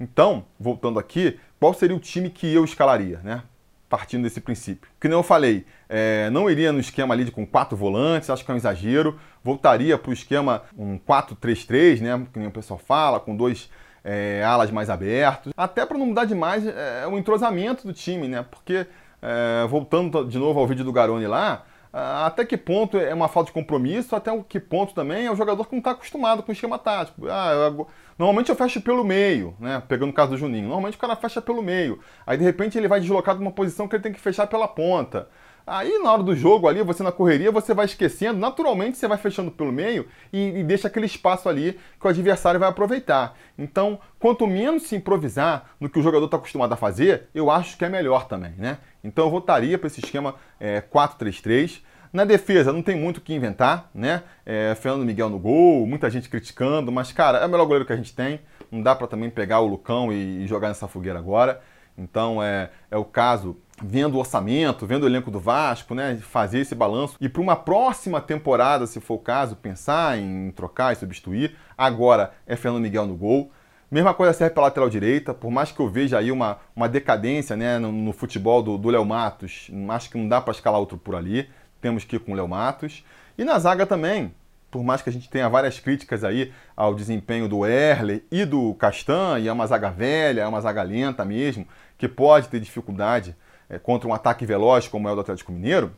Então, 0.00 0.46
voltando 0.58 0.98
aqui, 0.98 1.38
qual 1.60 1.74
seria 1.74 1.94
o 1.94 2.00
time 2.00 2.30
que 2.30 2.50
eu 2.54 2.64
escalaria, 2.64 3.20
né? 3.22 3.42
Partindo 3.86 4.22
desse 4.22 4.40
princípio. 4.40 4.88
Que 4.98 5.08
nem 5.08 5.18
eu 5.18 5.22
falei, 5.22 5.66
é, 5.90 6.30
não 6.30 6.48
iria 6.48 6.72
no 6.72 6.80
esquema 6.80 7.12
ali 7.12 7.26
de, 7.26 7.30
com 7.30 7.46
quatro 7.46 7.76
volantes, 7.76 8.30
acho 8.30 8.42
que 8.42 8.50
é 8.50 8.54
um 8.54 8.56
exagero. 8.56 9.20
Voltaria 9.42 9.98
para 9.98 10.08
o 10.08 10.14
esquema 10.14 10.62
um 10.74 10.98
4-3-3, 10.98 12.00
né? 12.00 12.26
Que 12.32 12.38
nem 12.38 12.48
o 12.48 12.50
pessoal 12.50 12.78
fala, 12.78 13.20
com 13.20 13.36
dois 13.36 13.68
é, 14.02 14.42
alas 14.42 14.70
mais 14.70 14.88
abertos. 14.88 15.52
Até 15.54 15.84
para 15.84 15.98
não 15.98 16.06
mudar 16.06 16.24
demais 16.24 16.66
é, 16.66 17.06
o 17.06 17.18
entrosamento 17.18 17.86
do 17.86 17.92
time, 17.92 18.26
né? 18.26 18.42
Porque, 18.50 18.86
é, 19.20 19.66
voltando 19.68 20.24
de 20.24 20.38
novo 20.38 20.58
ao 20.58 20.66
vídeo 20.66 20.82
do 20.82 20.92
Garoni 20.92 21.26
lá, 21.26 21.66
até 21.96 22.44
que 22.44 22.56
ponto 22.56 22.98
é 22.98 23.14
uma 23.14 23.28
falta 23.28 23.48
de 23.48 23.54
compromisso, 23.54 24.16
até 24.16 24.36
que 24.48 24.58
ponto 24.58 24.92
também 24.92 25.26
é 25.26 25.30
o 25.30 25.36
jogador 25.36 25.64
que 25.64 25.72
não 25.72 25.78
está 25.78 25.92
acostumado 25.92 26.42
com 26.42 26.50
o 26.50 26.52
esquema 26.52 26.76
tático. 26.76 27.28
Ah, 27.28 27.52
eu, 27.52 27.86
normalmente 28.18 28.48
eu 28.48 28.56
fecho 28.56 28.80
pelo 28.80 29.04
meio, 29.04 29.54
né? 29.60 29.80
Pegando 29.86 30.10
o 30.10 30.12
caso 30.12 30.32
do 30.32 30.36
Juninho. 30.36 30.64
Normalmente 30.64 30.96
o 30.96 31.00
cara 31.00 31.14
fecha 31.14 31.40
pelo 31.40 31.62
meio. 31.62 32.00
Aí 32.26 32.36
de 32.36 32.42
repente 32.42 32.76
ele 32.76 32.88
vai 32.88 32.98
deslocado 32.98 33.38
numa 33.38 33.52
posição 33.52 33.86
que 33.86 33.94
ele 33.94 34.02
tem 34.02 34.12
que 34.12 34.20
fechar 34.20 34.48
pela 34.48 34.66
ponta. 34.66 35.28
Aí 35.66 35.98
na 35.98 36.12
hora 36.12 36.22
do 36.22 36.36
jogo 36.36 36.68
ali, 36.68 36.82
você 36.82 37.02
na 37.02 37.10
correria, 37.10 37.50
você 37.50 37.72
vai 37.72 37.86
esquecendo, 37.86 38.38
naturalmente 38.38 38.98
você 38.98 39.08
vai 39.08 39.16
fechando 39.16 39.50
pelo 39.50 39.72
meio 39.72 40.06
e, 40.30 40.58
e, 40.58 40.62
deixa 40.62 40.88
aquele 40.88 41.06
espaço 41.06 41.48
ali 41.48 41.78
que 41.98 42.06
o 42.06 42.08
adversário 42.08 42.60
vai 42.60 42.68
aproveitar. 42.68 43.34
Então, 43.56 43.98
quanto 44.18 44.46
menos 44.46 44.82
se 44.82 44.94
improvisar 44.94 45.70
no 45.80 45.88
que 45.88 45.98
o 45.98 46.02
jogador 46.02 46.26
está 46.26 46.36
acostumado 46.36 46.72
a 46.72 46.76
fazer, 46.76 47.28
eu 47.34 47.50
acho 47.50 47.78
que 47.78 47.84
é 47.84 47.88
melhor 47.88 48.28
também, 48.28 48.52
né? 48.58 48.76
Então 49.02 49.24
eu 49.24 49.30
votaria 49.30 49.78
para 49.78 49.86
esse 49.86 50.00
esquema 50.00 50.34
é, 50.60 50.82
4-3-3. 50.82 51.80
Na 52.12 52.26
defesa 52.26 52.70
não 52.70 52.82
tem 52.82 52.94
muito 52.94 53.16
o 53.16 53.20
que 53.22 53.32
inventar, 53.32 53.90
né? 53.94 54.22
É, 54.44 54.74
Fernando 54.74 55.06
Miguel 55.06 55.30
no 55.30 55.38
gol, 55.38 55.86
muita 55.86 56.10
gente 56.10 56.28
criticando, 56.28 56.92
mas 56.92 57.10
cara, 57.10 57.38
é 57.38 57.46
o 57.46 57.48
melhor 57.48 57.64
goleiro 57.64 57.86
que 57.86 57.92
a 57.92 57.96
gente 57.96 58.14
tem. 58.14 58.40
Não 58.70 58.82
dá 58.82 58.94
para 58.94 59.06
também 59.06 59.30
pegar 59.30 59.60
o 59.60 59.66
Lucão 59.66 60.12
e, 60.12 60.44
e 60.44 60.46
jogar 60.46 60.68
nessa 60.68 60.86
fogueira 60.86 61.18
agora. 61.18 61.62
Então 61.96 62.42
é, 62.42 62.70
é 62.90 62.96
o 62.96 63.04
caso, 63.04 63.56
vendo 63.82 64.14
o 64.14 64.18
orçamento, 64.18 64.86
vendo 64.86 65.04
o 65.04 65.06
elenco 65.06 65.30
do 65.30 65.40
Vasco, 65.40 65.94
né, 65.94 66.16
fazer 66.16 66.60
esse 66.60 66.74
balanço 66.74 67.16
e 67.20 67.28
para 67.28 67.42
uma 67.42 67.56
próxima 67.56 68.20
temporada, 68.20 68.86
se 68.86 69.00
for 69.00 69.14
o 69.14 69.18
caso, 69.18 69.56
pensar 69.56 70.18
em 70.18 70.50
trocar 70.52 70.92
e 70.92 70.96
substituir. 70.96 71.56
Agora 71.76 72.32
é 72.46 72.56
Fernando 72.56 72.82
Miguel 72.82 73.06
no 73.06 73.16
gol. 73.16 73.50
Mesma 73.90 74.14
coisa 74.14 74.32
serve 74.32 74.54
para 74.54 74.64
lateral 74.64 74.88
direita, 74.88 75.34
por 75.34 75.50
mais 75.50 75.70
que 75.70 75.80
eu 75.80 75.88
veja 75.88 76.18
aí 76.18 76.32
uma, 76.32 76.58
uma 76.74 76.88
decadência 76.88 77.54
né, 77.56 77.78
no, 77.78 77.92
no 77.92 78.12
futebol 78.12 78.62
do 78.62 78.88
Léo 78.88 79.04
Matos, 79.04 79.70
acho 79.90 80.10
que 80.10 80.18
não 80.18 80.28
dá 80.28 80.40
para 80.40 80.52
escalar 80.52 80.80
outro 80.80 80.98
por 80.98 81.14
ali, 81.14 81.48
temos 81.80 82.02
que 82.02 82.16
ir 82.16 82.18
com 82.18 82.32
o 82.32 82.34
Léo 82.34 82.48
Matos. 82.48 83.04
E 83.36 83.44
na 83.44 83.58
zaga 83.58 83.86
também, 83.86 84.32
por 84.70 84.82
mais 84.82 85.02
que 85.02 85.10
a 85.10 85.12
gente 85.12 85.28
tenha 85.28 85.48
várias 85.48 85.78
críticas 85.78 86.24
aí 86.24 86.52
ao 86.76 86.94
desempenho 86.94 87.48
do 87.48 87.64
Erle 87.64 88.24
e 88.32 88.44
do 88.44 88.74
Castan, 88.74 89.38
e 89.38 89.46
é 89.46 89.52
uma 89.52 89.66
zaga 89.66 89.90
velha, 89.90 90.40
é 90.40 90.46
uma 90.46 90.60
zaga 90.60 90.82
lenta 90.82 91.24
mesmo, 91.24 91.66
que 91.96 92.08
pode 92.08 92.48
ter 92.48 92.58
dificuldade 92.58 93.36
é, 93.74 93.78
contra 93.78 94.08
um 94.08 94.14
ataque 94.14 94.46
veloz 94.46 94.88
como 94.88 95.08
é 95.08 95.12
o 95.12 95.14
do 95.14 95.20
Atlético 95.20 95.52
Mineiro, 95.52 95.92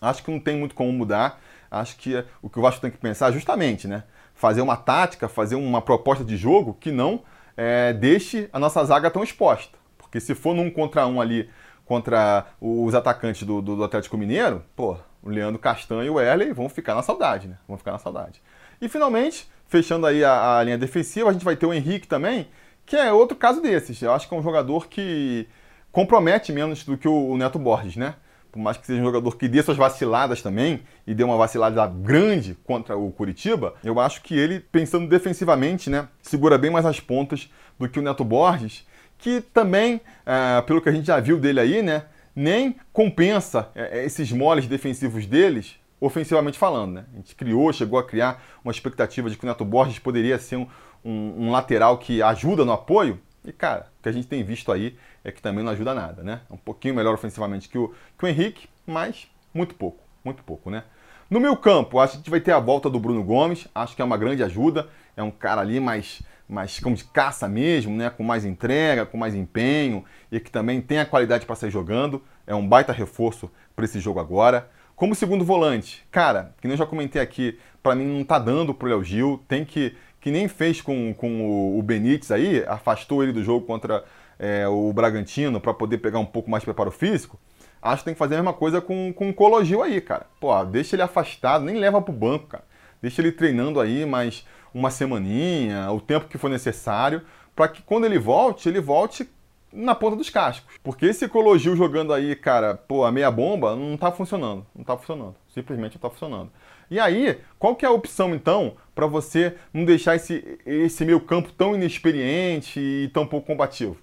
acho 0.00 0.22
que 0.22 0.30
não 0.30 0.40
tem 0.40 0.56
muito 0.56 0.74
como 0.74 0.92
mudar. 0.92 1.40
Acho 1.70 1.96
que 1.96 2.24
o 2.40 2.48
que 2.48 2.58
o 2.58 2.62
Vasco 2.62 2.80
tem 2.80 2.90
que 2.90 2.98
pensar 2.98 3.30
é 3.30 3.32
justamente, 3.32 3.88
né? 3.88 4.04
Fazer 4.34 4.60
uma 4.60 4.76
tática, 4.76 5.28
fazer 5.28 5.56
uma 5.56 5.82
proposta 5.82 6.24
de 6.24 6.36
jogo 6.36 6.76
que 6.78 6.92
não 6.92 7.22
é, 7.56 7.92
deixe 7.92 8.48
a 8.52 8.58
nossa 8.58 8.84
zaga 8.84 9.10
tão 9.10 9.24
exposta. 9.24 9.76
Porque 9.98 10.20
se 10.20 10.34
for 10.34 10.54
num 10.54 10.70
contra 10.70 11.06
um 11.06 11.20
ali 11.20 11.50
contra 11.84 12.46
os 12.60 12.94
atacantes 12.94 13.42
do, 13.42 13.60
do, 13.60 13.76
do 13.76 13.84
Atlético 13.84 14.16
Mineiro, 14.16 14.64
pô, 14.74 14.96
o 15.22 15.28
Leandro 15.28 15.58
Castanho 15.58 16.04
e 16.04 16.10
o 16.10 16.20
Erley 16.20 16.52
vão 16.52 16.68
ficar 16.68 16.94
na 16.94 17.02
saudade, 17.02 17.48
né? 17.48 17.56
Vão 17.66 17.76
ficar 17.76 17.92
na 17.92 17.98
saudade. 17.98 18.40
E 18.80 18.88
finalmente, 18.88 19.48
fechando 19.66 20.06
aí 20.06 20.24
a, 20.24 20.58
a, 20.58 20.62
linha 20.62 20.78
defensiva, 20.78 21.30
a 21.30 21.32
gente 21.32 21.44
vai 21.44 21.56
ter 21.56 21.66
o 21.66 21.74
Henrique 21.74 22.06
também, 22.06 22.48
que 22.86 22.96
é 22.96 23.12
outro 23.12 23.36
caso 23.36 23.60
desses. 23.60 24.00
Eu 24.00 24.12
acho 24.12 24.28
que 24.28 24.34
é 24.34 24.38
um 24.38 24.42
jogador 24.42 24.86
que 24.88 25.48
compromete 25.94 26.52
menos 26.52 26.84
do 26.84 26.98
que 26.98 27.06
o, 27.06 27.36
Neto 27.36 27.56
Borges, 27.56 27.94
né? 27.94 28.16
Por 28.50 28.58
mais 28.58 28.76
que 28.76 28.84
seja 28.84 29.00
um 29.00 29.04
jogador 29.04 29.36
que 29.36 29.46
dê 29.46 29.62
suas 29.62 29.76
vaciladas 29.76 30.42
também, 30.42 30.80
e 31.06 31.14
deu 31.14 31.28
uma 31.28 31.36
vacilada 31.36 31.86
grande 31.86 32.58
contra 32.64 32.96
o 32.96 33.12
Curitiba, 33.12 33.74
eu 33.82 34.00
acho 34.00 34.20
que 34.20 34.36
ele, 34.36 34.58
pensando 34.58 35.08
defensivamente, 35.08 35.88
né, 35.88 36.08
segura 36.20 36.58
bem 36.58 36.70
mais 36.70 36.84
as 36.84 36.98
pontas 36.98 37.48
do 37.78 37.88
que 37.88 37.98
o 37.98 38.02
Neto 38.02 38.24
Borges, 38.24 38.84
que 39.18 39.40
também, 39.40 40.00
é, 40.26 40.60
pelo 40.62 40.80
que 40.82 40.88
a 40.88 40.92
gente 40.92 41.06
já 41.06 41.18
viu 41.20 41.38
dele 41.38 41.60
aí, 41.60 41.82
né, 41.82 42.04
nem 42.34 42.76
compensa 42.92 43.68
é, 43.74 44.00
é, 44.00 44.04
esses 44.04 44.32
moles 44.32 44.66
defensivos 44.66 45.26
deles, 45.26 45.76
ofensivamente 46.00 46.58
falando. 46.58 46.94
Né? 46.94 47.04
A 47.12 47.16
gente 47.16 47.36
criou, 47.36 47.72
chegou 47.72 47.98
a 47.98 48.04
criar 48.04 48.42
uma 48.64 48.72
expectativa 48.72 49.30
de 49.30 49.36
que 49.36 49.44
o 49.44 49.48
Neto 49.48 49.64
Borges 49.64 50.00
poderia 50.00 50.38
ser 50.38 50.56
um, 50.56 50.66
um, 51.04 51.46
um 51.46 51.50
lateral 51.52 51.98
que 51.98 52.20
ajuda 52.20 52.64
no 52.64 52.72
apoio. 52.72 53.20
E, 53.44 53.52
cara, 53.52 53.86
o 53.98 54.02
que 54.02 54.08
a 54.08 54.12
gente 54.12 54.26
tem 54.26 54.42
visto 54.42 54.72
aí 54.72 54.96
é 55.24 55.32
que 55.32 55.40
também 55.40 55.64
não 55.64 55.72
ajuda 55.72 55.94
nada, 55.94 56.22
né? 56.22 56.42
É 56.48 56.52
um 56.52 56.58
pouquinho 56.58 56.94
melhor 56.94 57.14
ofensivamente 57.14 57.68
que 57.68 57.78
o, 57.78 57.94
que 58.18 58.24
o 58.24 58.28
Henrique, 58.28 58.68
mas 58.86 59.26
muito 59.52 59.74
pouco, 59.74 60.04
muito 60.22 60.44
pouco, 60.44 60.70
né? 60.70 60.84
No 61.30 61.40
meu 61.40 61.56
campo, 61.56 61.98
acho 61.98 62.12
que 62.12 62.16
a 62.16 62.20
gente 62.20 62.30
vai 62.30 62.40
ter 62.40 62.52
a 62.52 62.58
volta 62.60 62.90
do 62.90 63.00
Bruno 63.00 63.24
Gomes, 63.24 63.66
acho 63.74 63.96
que 63.96 64.02
é 64.02 64.04
uma 64.04 64.18
grande 64.18 64.42
ajuda, 64.42 64.88
é 65.16 65.22
um 65.22 65.30
cara 65.30 65.62
ali 65.62 65.80
mais 65.80 66.22
mais 66.46 66.78
como 66.78 66.94
de 66.94 67.04
caça 67.04 67.48
mesmo, 67.48 67.96
né? 67.96 68.10
com 68.10 68.22
mais 68.22 68.44
entrega, 68.44 69.06
com 69.06 69.16
mais 69.16 69.34
empenho 69.34 70.04
e 70.30 70.38
que 70.38 70.50
também 70.50 70.80
tem 70.80 70.98
a 70.98 71.06
qualidade 71.06 71.46
para 71.46 71.56
sair 71.56 71.70
jogando. 71.70 72.22
É 72.46 72.54
um 72.54 72.66
baita 72.66 72.92
reforço 72.92 73.50
para 73.74 73.84
esse 73.84 73.98
jogo 73.98 74.20
agora. 74.20 74.68
Como 74.94 75.14
segundo 75.14 75.44
volante, 75.44 76.06
cara, 76.10 76.54
que 76.60 76.68
nem 76.68 76.74
eu 76.74 76.78
já 76.78 76.86
comentei 76.86 77.20
aqui, 77.20 77.58
para 77.82 77.94
mim 77.94 78.04
não 78.04 78.24
tá 78.24 78.38
dando 78.38 78.72
pro 78.72 78.88
Léo 78.88 79.02
Gil, 79.02 79.42
tem 79.48 79.64
que, 79.64 79.96
que 80.20 80.30
nem 80.30 80.46
fez 80.46 80.80
com, 80.80 81.12
com 81.14 81.78
o 81.78 81.82
Benítez 81.82 82.30
aí, 82.30 82.62
afastou 82.68 83.22
ele 83.22 83.32
do 83.32 83.42
jogo 83.42 83.66
contra 83.66 84.04
é, 84.38 84.66
o 84.68 84.92
Bragantino 84.92 85.60
para 85.60 85.74
poder 85.74 85.98
pegar 85.98 86.18
um 86.18 86.26
pouco 86.26 86.50
mais 86.50 86.62
de 86.62 86.66
preparo 86.66 86.90
físico, 86.90 87.38
acho 87.80 87.98
que 87.98 88.04
tem 88.06 88.14
que 88.14 88.18
fazer 88.18 88.34
a 88.34 88.38
mesma 88.38 88.52
coisa 88.52 88.80
com, 88.80 89.12
com 89.12 89.30
o 89.30 89.34
Cologil 89.34 89.82
aí, 89.82 90.00
cara. 90.00 90.26
Pô, 90.40 90.64
deixa 90.64 90.96
ele 90.96 91.02
afastado, 91.02 91.64
nem 91.64 91.76
leva 91.76 92.00
pro 92.00 92.12
banco, 92.12 92.46
cara. 92.46 92.64
Deixa 93.00 93.20
ele 93.20 93.32
treinando 93.32 93.80
aí 93.80 94.06
mais 94.06 94.46
uma 94.72 94.90
semaninha, 94.90 95.90
o 95.92 96.00
tempo 96.00 96.26
que 96.26 96.38
for 96.38 96.50
necessário, 96.50 97.22
para 97.54 97.68
que 97.68 97.82
quando 97.82 98.04
ele 98.04 98.18
volte, 98.18 98.68
ele 98.68 98.80
volte 98.80 99.28
na 99.72 99.94
ponta 99.94 100.16
dos 100.16 100.30
cascos. 100.30 100.74
Porque 100.82 101.06
esse 101.06 101.24
Ecologio 101.24 101.76
jogando 101.76 102.12
aí, 102.12 102.34
cara, 102.34 102.74
pô, 102.74 103.04
a 103.04 103.12
meia 103.12 103.30
bomba, 103.30 103.76
não 103.76 103.96
tá 103.96 104.10
funcionando. 104.10 104.64
Não 104.74 104.84
tá 104.84 104.96
funcionando. 104.96 105.34
Simplesmente 105.52 105.94
não 105.94 106.00
tá 106.00 106.10
funcionando. 106.10 106.50
E 106.90 107.00
aí, 107.00 107.38
qual 107.58 107.74
que 107.74 107.84
é 107.84 107.88
a 107.88 107.92
opção, 107.92 108.34
então, 108.34 108.76
para 108.94 109.06
você 109.06 109.54
não 109.72 109.84
deixar 109.84 110.16
esse, 110.16 110.58
esse 110.64 111.04
meio 111.04 111.20
campo 111.20 111.52
tão 111.52 111.74
inexperiente 111.74 112.78
e 112.78 113.08
tão 113.12 113.26
pouco 113.26 113.46
combativo? 113.46 113.96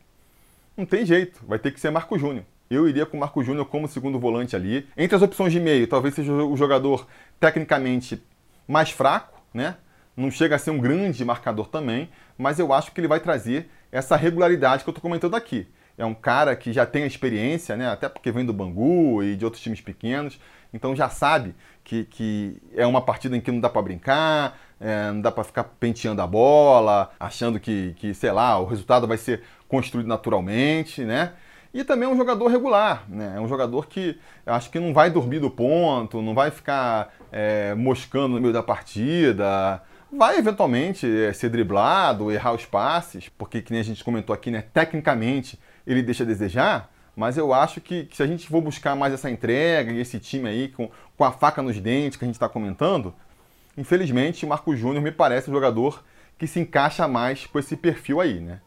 Não 0.75 0.86
tem 0.86 1.05
jeito, 1.05 1.45
vai 1.45 1.60
ter 1.60 1.71
que 1.71 1.79
ser 1.79 1.91
Marco 1.91 2.17
Júnior. 2.17 2.45
Eu 2.69 2.88
iria 2.88 3.05
com 3.05 3.17
o 3.17 3.19
Marco 3.19 3.43
Júnior 3.43 3.65
como 3.65 3.88
segundo 3.88 4.17
volante 4.17 4.55
ali. 4.55 4.88
Entre 4.95 5.15
as 5.15 5.21
opções 5.21 5.51
de 5.51 5.60
meio, 5.60 5.88
talvez 5.88 6.15
seja 6.15 6.31
o 6.31 6.55
jogador 6.55 7.05
tecnicamente 7.39 8.23
mais 8.67 8.89
fraco, 8.89 9.41
né? 9.53 9.75
Não 10.15 10.31
chega 10.31 10.55
a 10.55 10.60
ser 10.60 10.71
um 10.71 10.79
grande 10.79 11.23
marcador 11.25 11.67
também, 11.67 12.10
mas 12.38 12.60
eu 12.60 12.71
acho 12.71 12.91
que 12.91 13.01
ele 13.01 13.07
vai 13.07 13.19
trazer 13.19 13.69
essa 13.91 14.15
regularidade 14.15 14.84
que 14.84 14.89
eu 14.89 14.91
estou 14.91 15.01
comentando 15.01 15.36
aqui. 15.36 15.67
É 15.97 16.05
um 16.05 16.13
cara 16.13 16.55
que 16.55 16.71
já 16.71 16.86
tem 16.86 17.03
a 17.03 17.07
experiência, 17.07 17.75
né? 17.75 17.88
até 17.89 18.07
porque 18.07 18.31
vem 18.31 18.45
do 18.45 18.53
Bangu 18.53 19.21
e 19.21 19.36
de 19.36 19.43
outros 19.43 19.62
times 19.62 19.81
pequenos, 19.81 20.39
então 20.73 20.95
já 20.95 21.10
sabe 21.10 21.53
que, 21.84 22.05
que 22.05 22.62
é 22.75 22.88
uma 22.88 23.01
partida 23.01 23.36
em 23.36 23.41
que 23.41 23.51
não 23.51 23.60
dá 23.60 23.69
para 23.69 23.81
brincar, 23.81 24.57
é, 24.82 25.12
não 25.12 25.22
dá 25.22 25.32
para 25.32 25.44
ficar 25.44 25.63
penteando 25.63 26.22
a 26.24 26.28
bola, 26.28 27.12
achando 27.20 27.60
que, 27.60 27.94
que, 27.98 28.13
sei 28.15 28.32
lá, 28.32 28.60
o 28.60 28.65
resultado 28.65 29.08
vai 29.08 29.17
ser 29.17 29.44
construído 29.67 30.08
naturalmente, 30.08 31.04
né? 31.04 31.34
E 31.74 31.84
também 31.86 32.10
é 32.10 32.12
um 32.12 32.17
jogador 32.17 32.48
regular, 32.48 33.06
né? 33.08 33.36
É 33.38 33.39
um 33.39 33.48
jogador 33.48 33.88
que 33.88 34.17
acho 34.46 34.70
que 34.72 34.80
não 34.80 34.94
vai 34.94 35.10
dormir 35.10 35.39
do 35.39 35.50
ponto, 35.50 36.22
não 36.22 36.34
vai 36.34 36.50
ficar 36.50 37.13
é, 37.32 37.74
moscando 37.76 38.36
no 38.36 38.41
meio 38.41 38.52
da 38.52 38.63
partida, 38.63 39.82
vai 40.12 40.38
eventualmente 40.38 41.08
é, 41.08 41.32
ser 41.32 41.50
driblado, 41.50 42.32
errar 42.32 42.54
os 42.54 42.65
passes, 42.65 43.30
porque 43.30 43.62
que 43.62 43.72
nem 43.72 43.80
a 43.82 43.86
gente 43.86 44.04
comentou 44.04 44.34
aqui, 44.34 44.50
né? 44.50 44.63
Tecnicamente 44.74 45.60
ele 45.86 46.02
deixa 46.02 46.24
a 46.24 46.28
desejar, 46.28 46.91
mas 47.15 47.38
eu 47.38 47.54
acho 47.54 47.80
que, 47.80 48.06
que 48.06 48.17
se 48.17 48.24
a 48.24 48.28
gente 48.28 48.48
for 48.48 48.62
buscar 48.62 48.96
mais 48.96 49.13
essa 49.13 49.30
entrega 49.30 49.91
e 49.91 50.00
esse 50.02 50.20
time 50.20 50.50
aí 50.50 50.67
com, 50.70 50.89
com 51.15 51.24
a 51.24 51.32
faca 51.32 51.62
nos 51.62 51.80
dentes 51.80 52.17
que 52.17 52.26
a 52.26 52.28
gente 52.28 52.36
está 52.36 52.50
comentando, 52.50 53.13
infelizmente 53.77 54.45
Marco 54.45 54.75
Júnior 54.75 55.03
me 55.03 55.12
parece 55.12 55.49
um 55.49 55.53
jogador 55.53 56.03
que 56.38 56.47
se 56.47 56.60
encaixa 56.60 57.07
mais 57.07 57.45
com 57.45 57.60
esse 57.60 57.75
perfil 57.75 58.19
aí, 58.19 58.39
né? 58.39 58.62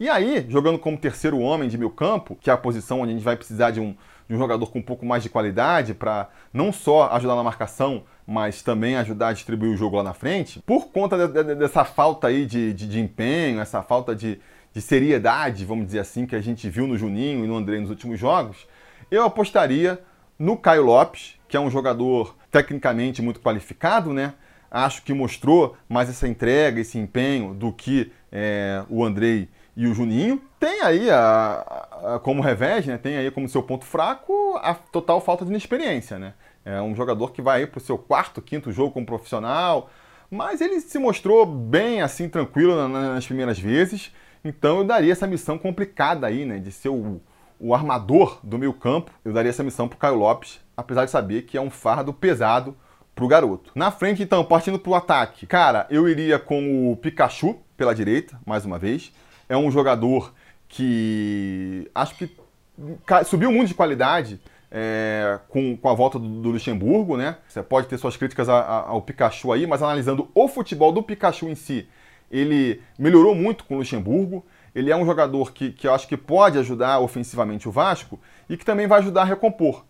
E 0.00 0.08
aí, 0.08 0.46
jogando 0.48 0.78
como 0.78 0.96
terceiro 0.96 1.38
homem 1.38 1.68
de 1.68 1.76
meio 1.76 1.90
campo, 1.90 2.34
que 2.40 2.48
é 2.48 2.52
a 2.52 2.56
posição 2.56 3.02
onde 3.02 3.12
a 3.12 3.14
gente 3.14 3.24
vai 3.24 3.36
precisar 3.36 3.70
de 3.70 3.80
um, 3.80 3.94
de 4.26 4.34
um 4.34 4.38
jogador 4.38 4.66
com 4.70 4.78
um 4.78 4.82
pouco 4.82 5.04
mais 5.04 5.22
de 5.22 5.28
qualidade 5.28 5.92
para 5.92 6.30
não 6.54 6.72
só 6.72 7.10
ajudar 7.12 7.36
na 7.36 7.42
marcação, 7.42 8.04
mas 8.26 8.62
também 8.62 8.96
ajudar 8.96 9.28
a 9.28 9.32
distribuir 9.34 9.72
o 9.72 9.76
jogo 9.76 9.98
lá 9.98 10.02
na 10.02 10.14
frente, 10.14 10.58
por 10.60 10.88
conta 10.88 11.28
de, 11.28 11.44
de, 11.44 11.54
dessa 11.54 11.84
falta 11.84 12.28
aí 12.28 12.46
de, 12.46 12.72
de, 12.72 12.88
de 12.88 12.98
empenho, 12.98 13.60
essa 13.60 13.82
falta 13.82 14.16
de, 14.16 14.40
de 14.72 14.80
seriedade, 14.80 15.66
vamos 15.66 15.84
dizer 15.84 15.98
assim, 15.98 16.24
que 16.24 16.34
a 16.34 16.40
gente 16.40 16.70
viu 16.70 16.86
no 16.86 16.96
Juninho 16.96 17.44
e 17.44 17.46
no 17.46 17.56
André 17.56 17.78
nos 17.78 17.90
últimos 17.90 18.18
jogos, 18.18 18.66
eu 19.10 19.24
apostaria 19.24 20.00
no 20.38 20.56
Caio 20.56 20.84
Lopes, 20.84 21.38
que 21.46 21.56
é 21.56 21.60
um 21.60 21.70
jogador 21.70 22.34
tecnicamente 22.50 23.20
muito 23.20 23.40
qualificado, 23.40 24.14
né? 24.14 24.32
Acho 24.70 25.02
que 25.02 25.12
mostrou 25.12 25.76
mais 25.88 26.08
essa 26.08 26.28
entrega, 26.28 26.80
esse 26.80 26.96
empenho 26.96 27.54
do 27.54 27.72
que 27.72 28.12
é, 28.30 28.84
o 28.88 29.04
Andrei 29.04 29.48
e 29.76 29.86
o 29.86 29.94
Juninho. 29.94 30.40
Tem 30.60 30.82
aí, 30.82 31.10
a, 31.10 31.88
a, 32.14 32.20
como 32.20 32.40
revés, 32.40 32.86
né? 32.86 32.96
Tem 32.96 33.16
aí 33.16 33.30
como 33.30 33.48
seu 33.48 33.62
ponto 33.62 33.84
fraco 33.84 34.56
a 34.62 34.74
total 34.74 35.20
falta 35.20 35.44
de 35.44 35.50
inexperiência, 35.50 36.18
né? 36.18 36.34
É 36.64 36.80
um 36.80 36.94
jogador 36.94 37.32
que 37.32 37.42
vai 37.42 37.66
para 37.66 37.78
o 37.78 37.80
seu 37.80 37.98
quarto, 37.98 38.42
quinto 38.42 38.70
jogo 38.70 38.92
como 38.92 39.06
profissional, 39.06 39.90
mas 40.30 40.60
ele 40.60 40.80
se 40.80 40.98
mostrou 40.98 41.44
bem 41.46 42.02
assim, 42.02 42.28
tranquilo 42.28 42.88
nas 42.88 43.26
primeiras 43.26 43.58
vezes. 43.58 44.12
Então 44.44 44.78
eu 44.78 44.84
daria 44.84 45.12
essa 45.12 45.26
missão 45.26 45.58
complicada 45.58 46.26
aí, 46.26 46.44
né? 46.44 46.58
De 46.58 46.70
ser 46.70 46.90
o, 46.90 47.20
o 47.58 47.74
armador 47.74 48.38
do 48.42 48.58
meio 48.58 48.72
campo. 48.72 49.10
Eu 49.24 49.32
daria 49.32 49.50
essa 49.50 49.64
missão 49.64 49.88
para 49.88 49.96
o 49.96 49.98
Caio 49.98 50.16
Lopes, 50.16 50.60
apesar 50.76 51.04
de 51.06 51.10
saber 51.10 51.42
que 51.42 51.56
é 51.56 51.60
um 51.60 51.70
fardo 51.70 52.12
pesado 52.12 52.76
para 53.20 53.24
o 53.26 53.28
garoto. 53.28 53.70
Na 53.74 53.90
frente, 53.90 54.22
então, 54.22 54.42
partindo 54.42 54.78
para 54.78 54.90
o 54.90 54.94
ataque. 54.94 55.46
Cara, 55.46 55.86
eu 55.90 56.08
iria 56.08 56.38
com 56.38 56.90
o 56.90 56.96
Pikachu 56.96 57.58
pela 57.76 57.94
direita, 57.94 58.40
mais 58.46 58.64
uma 58.64 58.78
vez. 58.78 59.12
É 59.46 59.56
um 59.56 59.70
jogador 59.70 60.32
que 60.66 61.90
acho 61.94 62.14
que 62.16 62.30
subiu 63.26 63.52
muito 63.52 63.68
de 63.68 63.74
qualidade 63.74 64.40
é, 64.70 65.38
com, 65.48 65.76
com 65.76 65.88
a 65.88 65.94
volta 65.94 66.18
do, 66.18 66.26
do, 66.26 66.50
Luxemburgo, 66.50 67.16
né? 67.18 67.36
Você 67.46 67.62
pode 67.62 67.88
ter 67.88 67.98
suas 67.98 68.16
críticas 68.16 68.48
a, 68.48 68.58
a, 68.58 68.88
ao 68.88 69.02
Pikachu 69.02 69.52
aí, 69.52 69.66
mas 69.66 69.82
analisando 69.82 70.30
o 70.34 70.48
futebol 70.48 70.90
do 70.90 71.02
Pikachu 71.02 71.46
em 71.46 71.54
si, 71.54 71.86
ele 72.30 72.80
melhorou 72.98 73.34
muito 73.34 73.64
com 73.64 73.74
o 73.74 73.78
Luxemburgo. 73.78 74.46
Ele 74.74 74.90
é 74.90 74.96
um 74.96 75.04
jogador 75.04 75.52
que, 75.52 75.72
que 75.72 75.86
eu 75.86 75.92
acho 75.92 76.08
que 76.08 76.16
pode 76.16 76.56
ajudar 76.56 77.00
ofensivamente 77.00 77.68
o 77.68 77.72
Vasco 77.72 78.18
e 78.48 78.56
que 78.56 78.64
também 78.64 78.86
vai 78.86 79.00
ajudar 79.00 79.22
a 79.22 79.24
recompor. 79.24 79.84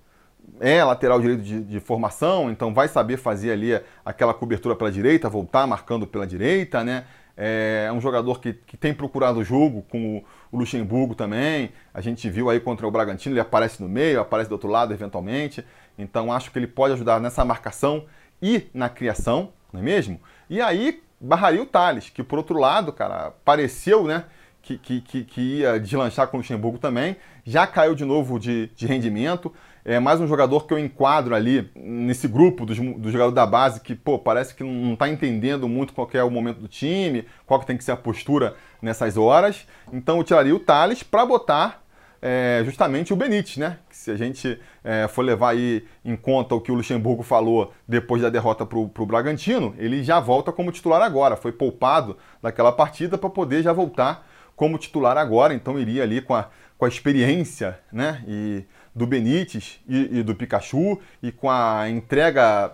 É 0.59 0.83
lateral 0.83 1.21
direito 1.21 1.43
de, 1.43 1.63
de 1.63 1.81
formação, 1.81 2.51
então 2.51 2.75
vai 2.75 2.89
saber 2.89 3.17
fazer 3.17 3.53
ali 3.53 3.81
aquela 4.05 4.35
cobertura 4.35 4.75
pela 4.75 4.91
direita, 4.91 5.29
voltar 5.29 5.67
marcando 5.67 6.07
pela 6.07 6.27
direita, 6.27 6.83
né? 6.83 7.05
É, 7.37 7.87
é 7.89 7.93
um 7.93 8.01
jogador 8.01 8.41
que, 8.41 8.53
que 8.53 8.77
tem 8.77 8.93
procurado 8.93 9.39
o 9.39 9.45
jogo 9.45 9.83
com 9.89 10.19
o, 10.19 10.25
o 10.53 10.59
Luxemburgo 10.59 11.15
também. 11.15 11.73
A 11.95 12.01
gente 12.01 12.29
viu 12.29 12.51
aí 12.51 12.61
contra 12.61 12.87
o 12.87 12.91
Bragantino, 12.91 13.35
ele 13.35 13.41
aparece 13.41 13.83
no 13.83 13.89
meio, 13.89 14.21
aparece 14.21 14.49
do 14.51 14.53
outro 14.53 14.69
lado 14.69 14.93
eventualmente. 14.93 15.65
Então 15.99 16.33
acho 16.33 16.51
que 16.51 16.59
ele 16.59 16.67
pode 16.67 16.93
ajudar 16.95 17.19
nessa 17.21 17.45
marcação 17.45 18.05
e 18.43 18.69
na 18.75 18.89
criação, 18.89 19.53
não 19.73 19.81
é 19.81 19.83
mesmo? 19.83 20.21
E 20.49 20.61
aí 20.61 21.03
barraria 21.21 21.63
o 21.63 21.67
Thales, 21.67 22.11
que 22.11 22.23
por 22.23 22.39
outro 22.39 22.59
lado, 22.59 22.93
cara, 22.93 23.33
pareceu, 23.45 24.05
né? 24.05 24.25
Que, 24.63 24.77
que, 24.77 25.25
que, 25.25 25.41
ia 25.41 25.81
deslanchar 25.81 26.29
com 26.29 26.37
o 26.37 26.41
Luxemburgo 26.41 26.77
também, 26.77 27.17
já 27.47 27.67
caiu 27.67 27.95
de 27.95 28.05
novo 28.05 28.39
de, 28.39 28.67
de 28.77 28.87
rendimento 28.87 29.53
é 29.85 29.99
mais 29.99 30.21
um 30.21 30.27
jogador 30.27 30.67
que 30.67 30.75
eu 30.75 30.79
enquadro 30.79 31.35
ali 31.35 31.71
nesse 31.75 32.29
grupo 32.29 32.67
dos, 32.67 32.79
dos 32.79 33.13
jogadores 33.13 33.35
da 33.35 33.47
base 33.47 33.81
que, 33.81 33.95
pô, 33.95 34.19
parece 34.19 34.55
que 34.55 34.63
não 34.63 34.95
está 34.95 35.09
entendendo 35.09 35.69
muito 35.69 35.93
qual 35.93 36.09
é 36.13 36.23
o 36.23 36.31
momento 36.31 36.61
do 36.61 36.69
time, 36.69 37.25
qual 37.47 37.61
que 37.61 37.67
tem 37.67 37.77
que 37.77 37.85
ser 37.85 37.93
a 37.93 37.97
postura 37.97 38.55
nessas 38.83 39.17
horas. 39.17 39.67
Então 39.93 40.19
eu 40.19 40.25
tiraria 40.25 40.55
o 40.55 40.61
Thales 40.61 41.03
para 41.03 41.25
botar 41.25 41.83
é, 42.23 42.63
justamente 42.65 43.13
o 43.13 43.17
Benítez, 43.17 43.57
né? 43.57 43.79
Que 43.89 43.97
se 43.97 44.11
a 44.11 44.17
gente 44.17 44.61
é, 44.85 45.09
for 45.09 45.23
levar 45.23 45.51
aí 45.51 45.85
em 46.05 46.17
conta 46.17 46.55
o 46.55 46.61
que 46.61 46.71
o 46.71 46.75
Luxemburgo 46.75 47.23
falou 47.23 47.73
depois 47.89 48.21
da 48.21 48.29
derrota 48.29 48.67
para 48.67 48.79
o 48.79 49.07
Bragantino, 49.07 49.75
ele 49.79 50.05
já 50.05 50.21
volta 50.21 50.53
como 50.53 50.71
titular 50.71 51.01
agora. 51.01 51.37
Foi 51.37 51.53
poupado 51.53 52.19
daquela 52.43 52.73
partida 52.73 53.17
para 53.17 53.31
poder 53.31 53.63
já 53.63 53.73
voltar 53.73 54.27
como 54.55 54.77
titular 54.77 55.17
agora. 55.17 55.55
Então 55.55 55.79
iria 55.79 56.03
ali 56.03 56.21
com 56.21 56.35
a, 56.35 56.49
com 56.77 56.85
a 56.85 56.89
experiência, 56.89 57.79
né? 57.91 58.23
E 58.29 58.65
do 58.95 59.07
Benítez 59.07 59.81
e, 59.89 60.19
e 60.19 60.23
do 60.23 60.35
Pikachu 60.35 60.99
e 61.23 61.31
com 61.31 61.51
a 61.51 61.89
entrega 61.89 62.73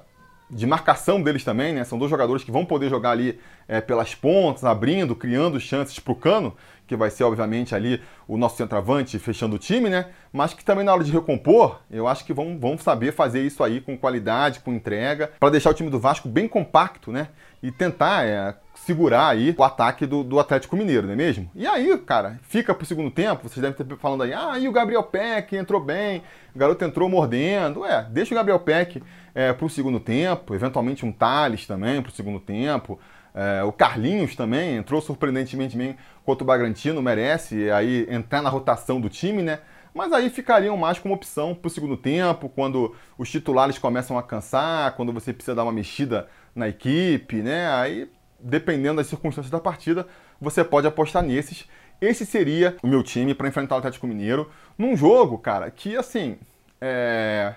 de 0.49 0.67
marcação 0.67 1.21
deles 1.21 1.45
também, 1.45 1.73
né? 1.75 1.85
São 1.85 1.99
dois 1.99 2.11
jogadores 2.11 2.45
que 2.45 2.51
vão 2.51 2.65
poder 2.65 2.89
jogar 2.89 3.11
ali 3.11 3.39
é, 3.67 3.81
pelas 3.81 4.15
pontas, 4.15 4.65
abrindo, 4.65 5.15
criando 5.17 5.59
chances 5.59 5.99
para 5.99 6.13
o 6.13 6.17
Cano, 6.17 6.55
que 6.87 6.95
vai 6.95 7.11
ser, 7.11 7.25
obviamente, 7.25 7.75
ali 7.75 8.01
o 8.29 8.37
nosso 8.37 8.57
centroavante 8.57 9.19
fechando 9.19 9.57
o 9.57 9.59
time, 9.59 9.91
né? 9.91 10.07
Mas 10.33 10.55
que 10.55 10.65
também 10.65 10.85
na 10.85 10.93
hora 10.93 11.03
de 11.03 11.11
recompor, 11.11 11.81
eu 11.91 12.07
acho 12.07 12.25
que 12.25 12.33
vão, 12.33 12.59
vão 12.59 12.79
saber 12.79 13.13
fazer 13.13 13.43
isso 13.43 13.63
aí 13.65 13.81
com 13.81 13.99
qualidade, 13.99 14.61
com 14.61 14.73
entrega, 14.73 15.33
para 15.41 15.51
deixar 15.51 15.71
o 15.71 15.75
time 15.75 15.91
do 15.91 15.99
Vasco 15.99 16.29
bem 16.29 16.47
compacto, 16.47 17.11
né? 17.11 17.29
E 17.61 17.73
tentar 17.73 18.25
é, 18.25 18.55
segurar 18.87 19.31
aí 19.31 19.53
o 19.59 19.65
ataque 19.65 20.07
do, 20.07 20.23
do, 20.23 20.39
Atlético 20.39 20.77
Mineiro, 20.77 21.09
não 21.09 21.15
é 21.15 21.17
mesmo? 21.17 21.51
E 21.57 21.67
aí, 21.67 21.99
cara, 21.99 22.39
fica 22.43 22.73
pro 22.73 22.87
segundo 22.87 23.11
tempo, 23.11 23.49
vocês 23.49 23.61
devem 23.61 23.73
estar 23.73 23.97
falando 23.97 24.23
aí, 24.23 24.33
ah, 24.33 24.57
e 24.61 24.69
o 24.69 24.73
Gabriel 24.73 25.03
Peck 25.03 25.57
entrou 25.57 25.81
bem, 25.81 26.23
o 26.55 26.59
garoto 26.59 26.85
entrou 26.85 27.09
mordendo. 27.09 27.85
É, 27.85 28.07
deixa 28.09 28.33
o 28.33 28.37
Gabriel 28.37 28.61
Peck 28.61 29.03
é, 29.35 29.53
pro 29.53 29.69
segundo 29.69 29.99
tempo, 29.99 30.55
eventualmente 30.55 31.05
um 31.05 31.11
Thales 31.11 31.67
também 31.67 32.01
pro 32.01 32.13
segundo 32.13 32.39
tempo. 32.39 32.97
É, 33.35 33.65
o 33.65 33.73
Carlinhos 33.73 34.37
também 34.37 34.77
entrou 34.77 35.01
surpreendentemente 35.01 35.77
bem 35.77 35.97
contra 36.25 36.45
o 36.45 36.47
Bagrantino, 36.47 37.03
merece 37.03 37.69
aí 37.73 38.07
entrar 38.09 38.41
na 38.41 38.49
rotação 38.49 39.01
do 39.01 39.09
time, 39.09 39.43
né? 39.43 39.59
Mas 39.93 40.13
aí 40.13 40.31
ficariam 40.31 40.77
mais 40.77 41.01
como 41.01 41.13
opção 41.13 41.57
para 41.57 41.67
o 41.67 41.71
segundo 41.71 41.97
tempo, 41.97 42.49
quando 42.49 42.95
os 43.19 43.29
titulares 43.29 43.79
começam 43.79 44.17
a 44.17 44.23
cansar, 44.23 44.93
quando 44.93 45.13
você 45.13 45.33
precisa 45.33 45.57
dar 45.57 45.65
uma 45.65 45.73
mexida 45.73 46.29
na 46.55 46.69
equipe, 46.69 47.43
né? 47.43 47.69
Aí 47.73 48.09
dependendo 48.47 48.97
das 48.97 49.09
circunstâncias 49.09 49.51
da 49.51 49.61
partida, 49.61 50.07
você 50.41 50.63
pode 50.63 50.87
apostar 50.87 51.23
nesses. 51.23 51.67
Esse 52.01 52.25
seria 52.25 52.77
o 52.83 52.87
meu 52.87 53.03
time 53.03 53.35
para 53.35 53.49
enfrentar 53.49 53.75
o 53.75 53.79
Atlético 53.79 54.07
Mineiro 54.07 54.51
num 54.79 54.97
jogo, 54.97 55.39
cara, 55.39 55.71
que 55.71 55.97
assim, 55.97 56.39
é... 56.81 57.55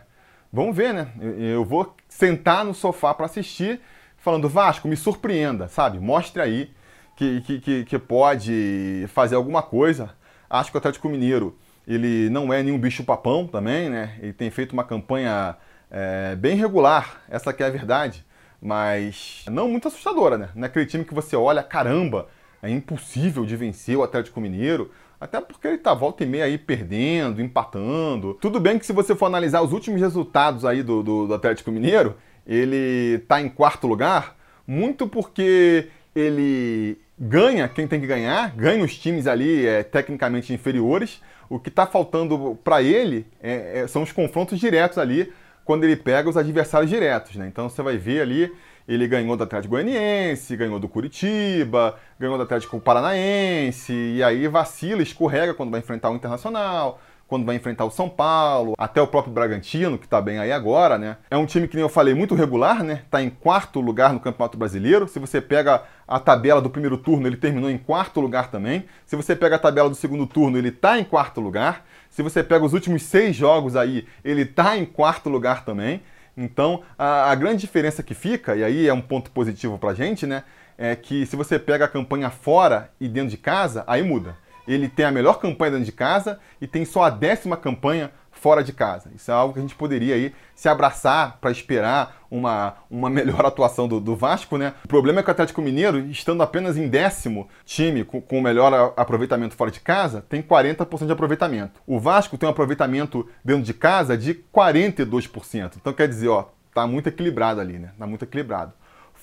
vamos 0.52 0.76
ver, 0.76 0.94
né? 0.94 1.10
Eu 1.38 1.64
vou 1.64 1.96
sentar 2.08 2.66
no 2.66 2.74
sofá 2.74 3.14
para 3.14 3.26
assistir, 3.26 3.80
falando, 4.18 4.50
Vasco, 4.50 4.88
me 4.88 4.96
surpreenda, 4.96 5.68
sabe? 5.68 6.00
Mostre 6.00 6.42
aí 6.42 6.72
que, 7.16 7.42
que, 7.42 7.84
que, 7.84 8.00
pode 8.00 9.06
fazer 9.10 9.36
alguma 9.36 9.62
coisa. 9.62 10.12
Acho 10.50 10.72
que 10.72 10.78
o 10.78 10.80
Atlético 10.80 11.10
Mineiro, 11.10 11.58
ele 11.86 12.30
não 12.30 12.52
é 12.52 12.64
nenhum 12.64 12.80
bicho-papão 12.80 13.46
também, 13.46 13.90
né? 13.90 14.18
Ele 14.22 14.34
tem 14.34 14.50
feito 14.50 14.72
uma 14.72 14.86
campanha 14.86 15.58
é, 15.92 16.36
bem 16.38 16.56
regular, 16.56 17.22
essa 17.30 17.52
que 17.52 17.62
é 17.62 17.66
a 17.66 17.70
verdade, 17.70 18.26
mas 18.62 19.44
não 19.48 19.68
muito 19.68 19.88
assustadora, 19.88 20.38
né? 20.38 20.50
Não 20.56 20.68
é 20.68 20.86
time 20.86 21.06
que 21.06 21.14
você 21.14 21.36
olha, 21.36 21.64
caramba, 21.64 22.28
é 22.62 22.70
impossível 22.70 23.46
de 23.46 23.56
vencer 23.56 23.96
o 23.96 24.04
Atlético 24.04 24.42
Mineiro. 24.42 24.92
Até 25.20 25.42
porque 25.42 25.68
ele 25.68 25.78
tá 25.78 25.94
volta 25.94 26.24
e 26.24 26.28
meia 26.28 26.46
aí 26.46 26.58
perdendo, 26.58 27.42
empatando. 27.42 28.36
Tudo 28.36 28.60
bem 28.60 28.80
que 28.80 28.86
se 28.86 28.94
você 28.94 29.14
for 29.14 29.26
analisar 29.26 29.62
os 29.62 29.74
últimos 29.74 30.00
resultados 30.00 30.64
aí 30.64 30.82
do, 30.82 31.04
do, 31.04 31.28
do 31.28 31.34
Atlético 31.34 31.72
Mineiro, 31.72 32.16
ele 32.48 33.20
tá 33.28 33.42
em 33.42 33.50
quarto 33.50 33.86
lugar, 33.86 34.38
muito 34.66 35.08
porque 35.08 35.90
ele 36.16 36.98
ganha 37.18 37.68
quem 37.68 37.86
tem 37.86 38.00
que 38.00 38.08
ganhar, 38.08 38.56
ganha 38.56 38.84
os 38.84 38.98
times 38.98 39.28
ali 39.28 39.66
é, 39.66 39.84
tecnicamente 39.84 40.54
inferiores. 40.54 41.22
O 41.50 41.60
que 41.60 41.70
está 41.70 41.86
faltando 41.86 42.58
para 42.64 42.82
ele 42.82 43.26
é, 43.42 43.82
é, 43.82 43.88
são 43.88 44.04
os 44.04 44.12
confrontos 44.12 44.60
diretos 44.60 44.98
ali, 44.98 45.34
quando 45.70 45.84
ele 45.84 45.96
pega 45.96 46.28
os 46.28 46.36
adversários 46.36 46.90
diretos. 46.90 47.36
Né? 47.36 47.46
Então 47.46 47.70
você 47.70 47.84
vai 47.84 47.96
ver 47.96 48.22
ali 48.22 48.52
ele 48.88 49.08
ganhou 49.08 49.38
do 49.38 49.44
Atlético 49.44 49.76
Goianiense, 49.76 50.58
ganhou 50.58 50.80
do 50.80 50.90
Curitiba, 50.90 51.96
ganhou 52.20 52.38
do 52.38 52.42
Atlético 52.42 52.80
Paranaense, 52.80 53.94
e 53.94 54.24
aí 54.24 54.48
vacila, 54.48 55.04
escorrega 55.04 55.54
quando 55.54 55.70
vai 55.70 55.80
enfrentar 55.80 56.10
o 56.10 56.16
Internacional, 56.16 57.00
quando 57.28 57.46
vai 57.46 57.56
enfrentar 57.56 57.86
o 57.86 57.92
São 57.92 58.10
Paulo, 58.10 58.74
até 58.80 59.00
o 59.00 59.06
próprio 59.06 59.32
Bragantino, 59.32 60.00
que 60.00 60.08
está 60.08 60.20
bem 60.20 60.40
aí 60.40 60.52
agora, 60.52 60.98
né? 60.98 61.18
É 61.30 61.38
um 61.38 61.46
time 61.46 61.68
que, 61.68 61.76
nem 61.76 61.84
eu 61.84 61.90
falei, 61.90 62.16
muito 62.16 62.34
regular, 62.34 62.84
né? 62.84 63.04
Está 63.06 63.22
em 63.22 63.30
quarto 63.30 63.80
lugar 63.80 64.12
no 64.12 64.20
Campeonato 64.20 64.58
Brasileiro. 64.58 65.08
Se 65.08 65.20
você 65.20 65.40
pega 65.40 65.84
a 66.08 66.20
tabela 66.20 66.60
do 66.60 66.72
primeiro 66.72 66.98
turno, 66.98 67.28
ele 67.28 67.38
terminou 67.38 67.70
em 67.70 67.78
quarto 67.78 68.20
lugar 68.20 68.50
também. 68.50 68.86
Se 69.06 69.16
você 69.16 69.36
pega 69.36 69.58
a 69.58 69.60
tabela 69.60 69.88
do 69.88 69.96
segundo 69.96 70.26
turno, 70.26 70.58
ele 70.58 70.70
está 70.70 70.98
em 70.98 71.04
quarto 71.04 71.40
lugar. 71.40 71.86
Se 72.10 72.22
você 72.22 72.44
pega 72.44 72.66
os 72.66 72.74
últimos 72.74 73.04
seis 73.04 73.36
jogos 73.36 73.76
aí, 73.76 74.08
ele 74.24 74.42
está 74.42 74.78
em 74.78 74.86
quarto 74.86 75.30
lugar 75.30 75.64
também. 75.64 76.02
Então, 76.36 76.84
a, 76.98 77.32
a, 77.32 77.36
grande 77.36 77.62
diferença 77.62 78.02
que 78.02 78.14
fica, 78.14 78.56
e 78.56 78.64
aí 78.64 78.88
é 78.88 78.94
um 78.94 79.02
ponto 79.02 79.30
positivo 79.32 79.78
para 79.78 79.92
a 79.92 79.94
gente, 79.94 80.26
né? 80.26 80.44
É 80.78 80.96
que 80.96 81.26
se 81.26 81.36
você 81.36 81.60
pega 81.60 81.86
a 81.86 81.88
campanha 81.88 82.30
fora 82.30 82.92
e 83.00 83.08
dentro 83.08 83.30
de 83.30 83.38
casa, 83.38 83.84
aí 83.86 84.02
muda. 84.02 84.38
Ele 84.66 84.88
tem 84.88 85.06
a 85.06 85.12
melhor 85.12 85.40
campanha 85.40 85.72
dentro 85.72 85.86
de 85.86 85.92
casa 85.92 86.40
e 86.62 86.68
tem 86.68 86.86
só 86.86 87.04
a 87.04 87.10
décima 87.10 87.58
campanha 87.58 88.12
fora 88.40 88.64
de 88.64 88.74
casa. 88.74 89.12
Isso 89.16 89.30
é 89.30 89.34
algo 89.34 89.54
que 89.54 89.60
a 89.60 89.62
gente 89.62 89.76
poderia 89.76 90.16
aí 90.16 90.34
se 90.56 90.68
abraçar 90.68 91.38
para 91.40 91.52
esperar 91.52 92.24
uma, 92.32 92.76
uma 92.90 93.10
melhor 93.12 93.46
atuação 93.46 93.88
do, 93.88 94.00
do, 94.00 94.16
Vasco, 94.16 94.58
né? 94.58 94.74
O 94.84 94.88
problema 94.88 95.20
é 95.20 95.24
que 95.24 95.30
o 95.30 95.32
Atlético 95.32 95.62
Mineiro, 95.62 96.00
estando 96.00 96.42
apenas 96.42 96.78
em 96.78 96.88
décimo 96.88 97.48
time 97.66 98.04
com, 98.04 98.22
com 98.22 98.40
o 98.40 98.42
melhor 98.42 98.94
aproveitamento 98.96 99.56
fora 99.56 99.72
de 99.72 99.80
casa, 99.80 100.26
tem 100.28 100.42
40% 100.42 101.06
de 101.06 101.12
aproveitamento. 101.12 101.82
O 101.86 102.00
Vasco 102.00 102.38
tem 102.38 102.48
um 102.48 102.52
aproveitamento 102.52 103.28
dentro 103.44 103.64
de 103.64 103.74
casa 103.74 104.18
de 104.18 104.34
42%. 104.34 105.74
Então 105.78 105.94
quer 105.94 106.08
dizer, 106.08 106.30
ó, 106.30 106.50
tá 106.74 106.88
muito 106.88 107.08
equilibrado 107.08 107.60
ali, 107.60 107.78
né? 107.78 107.92
Tá 107.98 108.08
muito 108.08 108.24
equilibrado. 108.24 108.74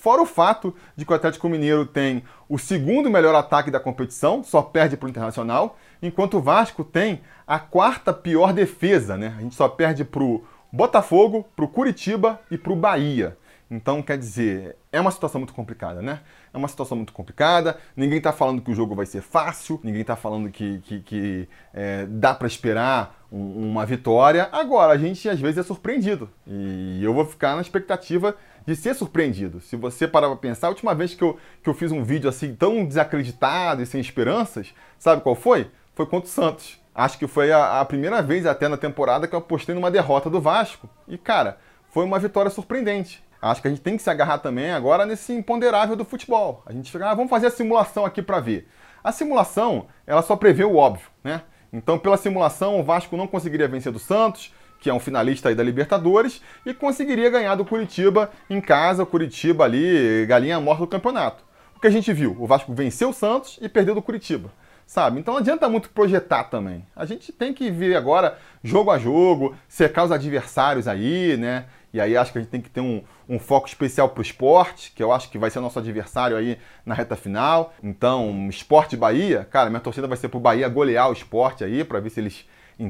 Fora 0.07 0.21
o 0.21 0.25
fato 0.25 0.73
de 0.95 1.03
que 1.03 1.11
o 1.11 1.15
Atlético 1.17 1.49
Mineiro 1.49 1.85
tem 1.85 2.23
o 2.47 2.57
segundo 2.57 3.09
melhor 3.09 3.35
ataque 3.35 3.69
da 3.69 3.77
competição, 3.77 4.41
só 4.41 4.61
perde 4.61 4.95
para 4.95 5.05
o 5.05 5.09
Internacional, 5.09 5.77
enquanto 6.01 6.37
o 6.37 6.41
Vasco 6.41 6.81
tem 6.81 7.19
a 7.45 7.59
quarta 7.59 8.13
pior 8.13 8.53
defesa, 8.53 9.17
né? 9.17 9.35
A 9.37 9.41
gente 9.41 9.53
só 9.53 9.67
perde 9.67 10.05
para 10.05 10.23
o 10.23 10.45
Botafogo, 10.71 11.45
para 11.53 11.65
o 11.65 11.67
Curitiba 11.67 12.39
e 12.49 12.57
para 12.57 12.71
o 12.71 12.75
Bahia. 12.77 13.37
Então, 13.69 14.01
quer 14.01 14.17
dizer, 14.17 14.77
é 14.91 14.99
uma 14.99 15.11
situação 15.11 15.39
muito 15.39 15.53
complicada, 15.53 16.01
né? 16.01 16.21
É 16.53 16.57
uma 16.57 16.69
situação 16.69 16.95
muito 16.95 17.11
complicada. 17.11 17.77
Ninguém 17.95 18.17
está 18.17 18.31
falando 18.31 18.61
que 18.61 18.71
o 18.71 18.75
jogo 18.75 18.95
vai 18.95 19.05
ser 19.05 19.21
fácil, 19.21 19.79
ninguém 19.83 20.01
está 20.01 20.15
falando 20.15 20.49
que, 20.49 20.79
que, 20.79 20.99
que 21.01 21.49
é, 21.73 22.05
dá 22.05 22.33
para 22.33 22.47
esperar 22.47 23.25
um, 23.29 23.69
uma 23.69 23.85
vitória. 23.85 24.47
Agora, 24.53 24.93
a 24.93 24.97
gente 24.97 25.27
às 25.27 25.39
vezes 25.39 25.57
é 25.57 25.63
surpreendido. 25.63 26.29
E 26.45 27.03
eu 27.03 27.13
vou 27.13 27.25
ficar 27.25 27.55
na 27.55 27.61
expectativa 27.61 28.35
de 28.65 28.75
ser 28.75 28.93
surpreendido. 28.93 29.59
Se 29.59 29.75
você 29.75 30.07
parar 30.07 30.27
para 30.27 30.37
pensar, 30.37 30.67
a 30.67 30.69
última 30.69 30.95
vez 30.95 31.13
que 31.13 31.23
eu, 31.23 31.37
que 31.61 31.69
eu 31.69 31.73
fiz 31.73 31.91
um 31.91 32.03
vídeo 32.03 32.29
assim 32.29 32.55
tão 32.55 32.85
desacreditado 32.85 33.81
e 33.81 33.85
sem 33.85 33.99
esperanças, 33.99 34.73
sabe 34.97 35.21
qual 35.21 35.35
foi? 35.35 35.69
Foi 35.93 36.05
contra 36.05 36.29
o 36.29 36.31
Santos. 36.31 36.79
Acho 36.95 37.17
que 37.19 37.27
foi 37.27 37.51
a, 37.51 37.81
a 37.81 37.85
primeira 37.85 38.21
vez 38.21 38.45
até 38.45 38.67
na 38.67 38.77
temporada 38.77 39.27
que 39.27 39.35
eu 39.35 39.39
apostei 39.39 39.75
numa 39.75 39.91
derrota 39.91 40.29
do 40.29 40.41
Vasco. 40.41 40.89
E, 41.07 41.17
cara, 41.17 41.57
foi 41.89 42.05
uma 42.05 42.17
vitória 42.17 42.49
surpreendente. 42.49 43.26
Acho 43.41 43.61
que 43.61 43.67
a 43.67 43.71
gente 43.71 43.81
tem 43.81 43.95
que 43.95 44.03
se 44.03 44.09
agarrar 44.09 44.39
também 44.39 44.71
agora 44.71 45.05
nesse 45.05 45.33
imponderável 45.33 45.95
do 45.95 46.03
futebol. 46.03 46.63
A 46.65 46.73
gente 46.73 46.91
fica, 46.91 47.09
ah, 47.09 47.13
vamos 47.13 47.29
fazer 47.29 47.47
a 47.47 47.51
simulação 47.51 48.05
aqui 48.05 48.21
para 48.21 48.39
ver. 48.39 48.67
A 49.03 49.11
simulação, 49.11 49.87
ela 50.05 50.21
só 50.21 50.35
prevê 50.35 50.63
o 50.63 50.75
óbvio, 50.75 51.07
né? 51.23 51.43
Então, 51.71 51.99
pela 51.99 52.17
simulação, 52.17 52.79
o 52.79 52.83
Vasco 52.83 53.15
não 53.15 53.27
conseguiria 53.27 53.67
vencer 53.67 53.91
do 53.91 53.99
Santos, 53.99 54.53
que 54.79 54.89
é 54.89 54.93
um 54.93 54.99
finalista 54.99 55.49
aí 55.49 55.55
da 55.55 55.63
Libertadores, 55.63 56.41
e 56.65 56.73
conseguiria 56.73 57.29
ganhar 57.29 57.55
do 57.55 57.65
Curitiba 57.65 58.31
em 58.49 58.59
casa, 58.59 59.03
o 59.03 59.05
Curitiba 59.05 59.63
ali, 59.63 60.25
galinha 60.25 60.59
morta 60.59 60.81
do 60.81 60.87
campeonato. 60.87 61.43
O 61.75 61.79
que 61.79 61.87
a 61.87 61.91
gente 61.91 62.11
viu? 62.11 62.35
O 62.39 62.47
Vasco 62.47 62.73
venceu 62.73 63.09
o 63.09 63.13
Santos 63.13 63.59
e 63.61 63.69
perdeu 63.69 63.93
do 63.93 64.01
Curitiba 64.01 64.51
sabe? 64.87 65.19
Então 65.19 65.33
não 65.33 65.41
adianta 65.41 65.67
muito 65.67 65.89
projetar 65.89 66.45
também. 66.45 66.87
A 66.95 67.05
gente 67.05 67.31
tem 67.33 67.53
que 67.53 67.69
ver 67.69 67.95
agora, 67.95 68.37
jogo 68.63 68.89
a 68.89 68.97
jogo, 68.97 69.53
secar 69.67 70.05
os 70.05 70.11
adversários 70.11 70.87
aí, 70.87 71.35
né? 71.35 71.65
E 71.93 71.99
aí 71.99 72.15
acho 72.15 72.31
que 72.31 72.37
a 72.37 72.41
gente 72.41 72.49
tem 72.49 72.61
que 72.61 72.69
ter 72.69 72.79
um, 72.79 73.03
um 73.29 73.39
foco 73.39 73.67
especial 73.67 74.09
para 74.09 74.19
o 74.19 74.23
esporte, 74.23 74.91
que 74.95 75.03
eu 75.03 75.11
acho 75.11 75.29
que 75.29 75.37
vai 75.37 75.49
ser 75.49 75.59
nosso 75.59 75.79
adversário 75.79 76.37
aí 76.37 76.57
na 76.85 76.95
reta 76.95 77.15
final. 77.15 77.73
Então, 77.83 78.47
esporte 78.49 78.95
Bahia, 78.95 79.47
cara, 79.49 79.69
minha 79.69 79.81
torcida 79.81 80.07
vai 80.07 80.17
ser 80.17 80.29
para 80.29 80.37
o 80.37 80.41
Bahia 80.41 80.67
golear 80.69 81.09
o 81.09 81.13
esporte 81.13 81.63
aí, 81.63 81.83
para 81.83 81.99
ver 81.99 82.09
se 82.09 82.19
eles 82.19 82.45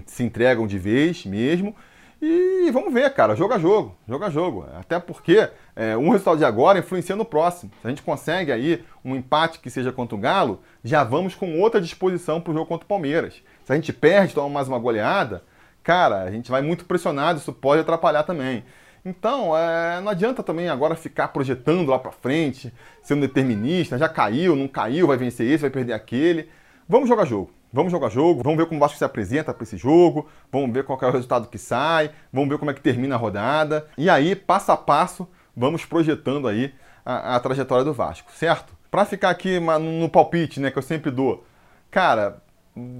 se 0.06 0.23
entregam 0.23 0.67
de 0.67 0.78
vez 0.78 1.26
mesmo. 1.26 1.76
E 2.19 2.71
vamos 2.71 2.91
ver, 2.91 3.13
cara, 3.13 3.36
jogo 3.36 3.54
a 3.54 3.60
jogo, 3.60 3.95
jogo 4.08 4.26
a 4.26 4.30
jogo. 4.30 4.65
Até 4.80 5.00
porque 5.00 5.50
é, 5.76 5.95
um 5.95 6.10
resultado 6.10 6.39
de 6.39 6.45
agora 6.45 6.80
influencia 6.80 7.15
no 7.15 7.23
próximo. 7.23 7.71
Se 7.80 7.88
a 7.88 7.89
gente 7.89 8.02
consegue 8.02 8.52
aí 8.52 8.84
um 9.06 9.15
empate 9.15 9.60
que 9.60 9.69
seja 9.69 9.91
contra 9.91 10.15
o 10.15 10.19
Galo, 10.19 10.60
já 10.84 11.04
vamos 11.04 11.36
com 11.36 11.60
outra 11.60 11.80
disposição 11.80 12.41
para 12.41 12.52
o 12.52 12.54
jogo 12.56 12.65
contra 12.65 12.86
o 12.86 12.88
Palmeiras. 12.88 13.36
Se 13.63 13.71
a 13.71 13.76
gente 13.76 13.93
perde, 13.93 14.34
toma 14.34 14.50
mais 14.50 14.67
uma 14.67 14.80
goleada, 14.80 15.43
cara, 15.84 16.23
a 16.23 16.32
gente 16.32 16.50
vai 16.50 16.62
muito 16.62 16.86
pressionado, 16.86 17.39
isso 17.39 17.54
pode 17.54 17.82
atrapalhar 17.82 18.23
também. 18.23 18.63
Então, 19.07 19.57
é, 19.57 20.01
não 20.01 20.09
adianta 20.09 20.43
também 20.43 20.67
agora 20.67 20.93
ficar 20.93 21.29
projetando 21.29 21.89
lá 21.89 21.97
para 21.97 22.11
frente, 22.11 22.73
sendo 23.01 23.21
determinista, 23.21 23.97
já 23.97 24.09
caiu, 24.09 24.53
não 24.53 24.67
caiu, 24.67 25.07
vai 25.07 25.15
vencer 25.15 25.49
esse, 25.49 25.61
vai 25.61 25.69
perder 25.69 25.93
aquele. 25.93 26.49
Vamos 26.89 27.07
jogar 27.07 27.23
jogo. 27.23 27.49
Vamos 27.71 27.89
jogar 27.89 28.09
jogo, 28.09 28.43
vamos 28.43 28.57
ver 28.57 28.65
como 28.65 28.77
o 28.77 28.81
Vasco 28.81 28.97
se 28.97 29.05
apresenta 29.05 29.53
para 29.53 29.63
esse 29.63 29.77
jogo, 29.77 30.27
vamos 30.51 30.71
ver 30.73 30.83
qual 30.83 30.99
é 31.01 31.05
o 31.05 31.11
resultado 31.11 31.47
que 31.47 31.57
sai, 31.57 32.11
vamos 32.31 32.49
ver 32.49 32.57
como 32.57 32.69
é 32.71 32.73
que 32.73 32.81
termina 32.81 33.15
a 33.15 33.17
rodada. 33.17 33.87
E 33.97 34.09
aí, 34.09 34.35
passo 34.35 34.73
a 34.73 34.77
passo, 34.77 35.27
vamos 35.55 35.85
projetando 35.85 36.47
aí 36.47 36.73
a, 37.05 37.35
a 37.35 37.39
trajetória 37.39 37.85
do 37.85 37.93
Vasco, 37.93 38.29
certo? 38.33 38.73
Para 38.91 39.05
ficar 39.05 39.29
aqui 39.29 39.57
no 39.59 40.09
palpite, 40.09 40.59
né, 40.59 40.69
que 40.69 40.77
eu 40.77 40.81
sempre 40.81 41.11
dou. 41.11 41.45
Cara, 41.91 42.41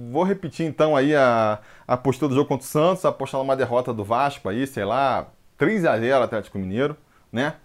vou 0.10 0.24
repetir 0.24 0.66
então 0.66 0.96
aí 0.96 1.14
a, 1.16 1.60
a 1.86 1.98
postura 1.98 2.30
do 2.30 2.36
jogo 2.36 2.48
contra 2.48 2.66
o 2.66 2.70
Santos, 2.70 3.04
apostar 3.04 3.40
numa 3.40 3.56
derrota 3.56 3.94
do 3.94 4.04
Vasco 4.04 4.48
aí, 4.48 4.68
sei 4.68 4.86
lá, 4.86 5.28
3 5.58 5.86
a 5.86 6.00
0 6.00 6.24
Atlético 6.24 6.58
Mineiro, 6.60 6.96
né? 7.32 7.56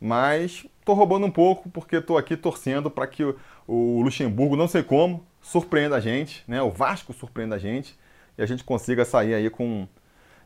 Mas 0.00 0.66
tô 0.84 0.94
roubando 0.94 1.26
um 1.26 1.30
pouco 1.30 1.70
porque 1.70 2.00
tô 2.00 2.16
aqui 2.16 2.36
torcendo 2.36 2.90
para 2.90 3.06
que 3.06 3.22
o, 3.66 4.02
Luxemburgo, 4.02 4.56
não 4.56 4.66
sei 4.66 4.82
como, 4.82 5.24
surpreenda 5.40 5.96
a 5.96 6.00
gente, 6.00 6.42
né? 6.48 6.60
O 6.62 6.70
Vasco 6.70 7.12
surpreenda 7.12 7.56
a 7.56 7.58
gente 7.58 7.96
e 8.36 8.42
a 8.42 8.46
gente 8.46 8.64
consiga 8.64 9.04
sair 9.04 9.34
aí 9.34 9.48
com. 9.50 9.86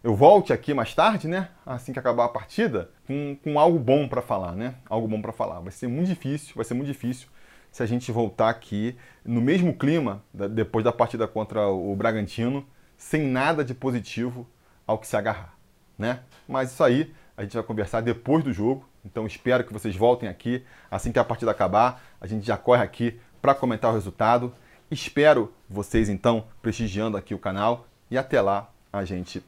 Eu 0.04 0.14
volte 0.14 0.52
aqui 0.52 0.74
mais 0.74 0.94
tarde, 0.94 1.26
né? 1.26 1.48
Assim 1.64 1.92
que 1.92 1.98
acabar 1.98 2.26
a 2.26 2.28
partida, 2.28 2.90
com, 3.06 3.36
com 3.42 3.58
algo 3.58 3.78
bom 3.78 4.06
para 4.06 4.22
falar, 4.22 4.52
né? 4.52 4.74
Algo 4.88 5.08
bom 5.08 5.20
para 5.20 5.32
falar. 5.32 5.60
Vai 5.60 5.72
ser 5.72 5.88
muito 5.88 6.08
difícil, 6.08 6.52
vai 6.54 6.64
ser 6.64 6.74
muito 6.74 6.88
difícil 6.88 7.28
se 7.72 7.82
a 7.82 7.86
gente 7.86 8.10
voltar 8.12 8.48
aqui 8.48 8.96
no 9.24 9.40
mesmo 9.40 9.74
clima 9.74 10.22
depois 10.32 10.84
da 10.84 10.92
partida 10.92 11.26
contra 11.26 11.66
o 11.68 11.94
Bragantino, 11.94 12.66
sem 12.96 13.22
nada 13.22 13.64
de 13.64 13.74
positivo 13.74 14.46
ao 14.86 14.98
que 14.98 15.06
se 15.06 15.16
agarrar, 15.16 15.55
né? 15.98 16.20
Mas 16.48 16.72
isso 16.72 16.82
aí 16.82 17.14
a 17.37 17.42
gente 17.42 17.54
vai 17.54 17.62
conversar 17.62 18.00
depois 18.00 18.42
do 18.42 18.52
jogo. 18.52 18.88
Então 19.04 19.26
espero 19.26 19.64
que 19.64 19.72
vocês 19.72 19.94
voltem 19.94 20.28
aqui 20.28 20.64
assim 20.90 21.12
que 21.12 21.18
a 21.18 21.24
partida 21.24 21.50
acabar. 21.50 22.02
A 22.20 22.26
gente 22.26 22.46
já 22.46 22.56
corre 22.56 22.82
aqui 22.82 23.20
para 23.40 23.54
comentar 23.54 23.90
o 23.90 23.94
resultado 23.94 24.52
Espero 24.90 25.52
vocês 25.68 26.09
então 26.09 26.44
prestigiando 26.62 27.16
aqui 27.16 27.35
o 27.35 27.38
canal 27.38 27.87
e 28.09 28.16
até 28.16 28.40
lá 28.40 28.68
a 28.92 29.04
gente 29.04 29.44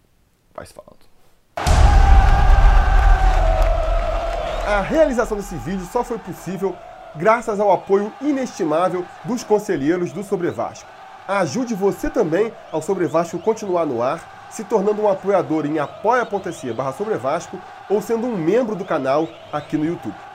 vai 0.53 0.67
se 0.67 0.75
falando. 0.75 0.99
A 4.67 4.81
realização 4.81 5.37
desse 5.37 5.55
vídeo 5.57 5.87
só 5.87 6.03
foi 6.03 6.19
possível 6.19 6.77
graças 7.15 7.61
ao 7.61 7.71
apoio 7.71 8.13
inestimável 8.21 9.07
dos 9.25 9.45
conselheiros 9.45 10.13
do 10.13 10.25
Sobre 10.25 10.51
Vasco. 10.51 10.91
Ajude 11.27 11.73
você 11.75 12.11
também 12.11 12.53
ao 12.73 12.83
Sobre 12.83 13.07
Vasco 13.07 13.39
continuar 13.39 13.87
no 13.87 14.03
ar 14.03 14.38
se 14.51 14.65
tornando 14.65 15.03
um 15.03 15.09
apoiador 15.09 15.67
em 15.67 15.79
apoia.se 15.79 16.73
barra 16.73 16.95
ou 17.89 18.03
sendo 18.03 18.27
um 18.27 18.37
membro 18.37 18.75
do 18.75 18.85
canal 18.85 19.29
aqui 19.53 19.77
no 19.77 19.85
YouTube. 19.85 20.28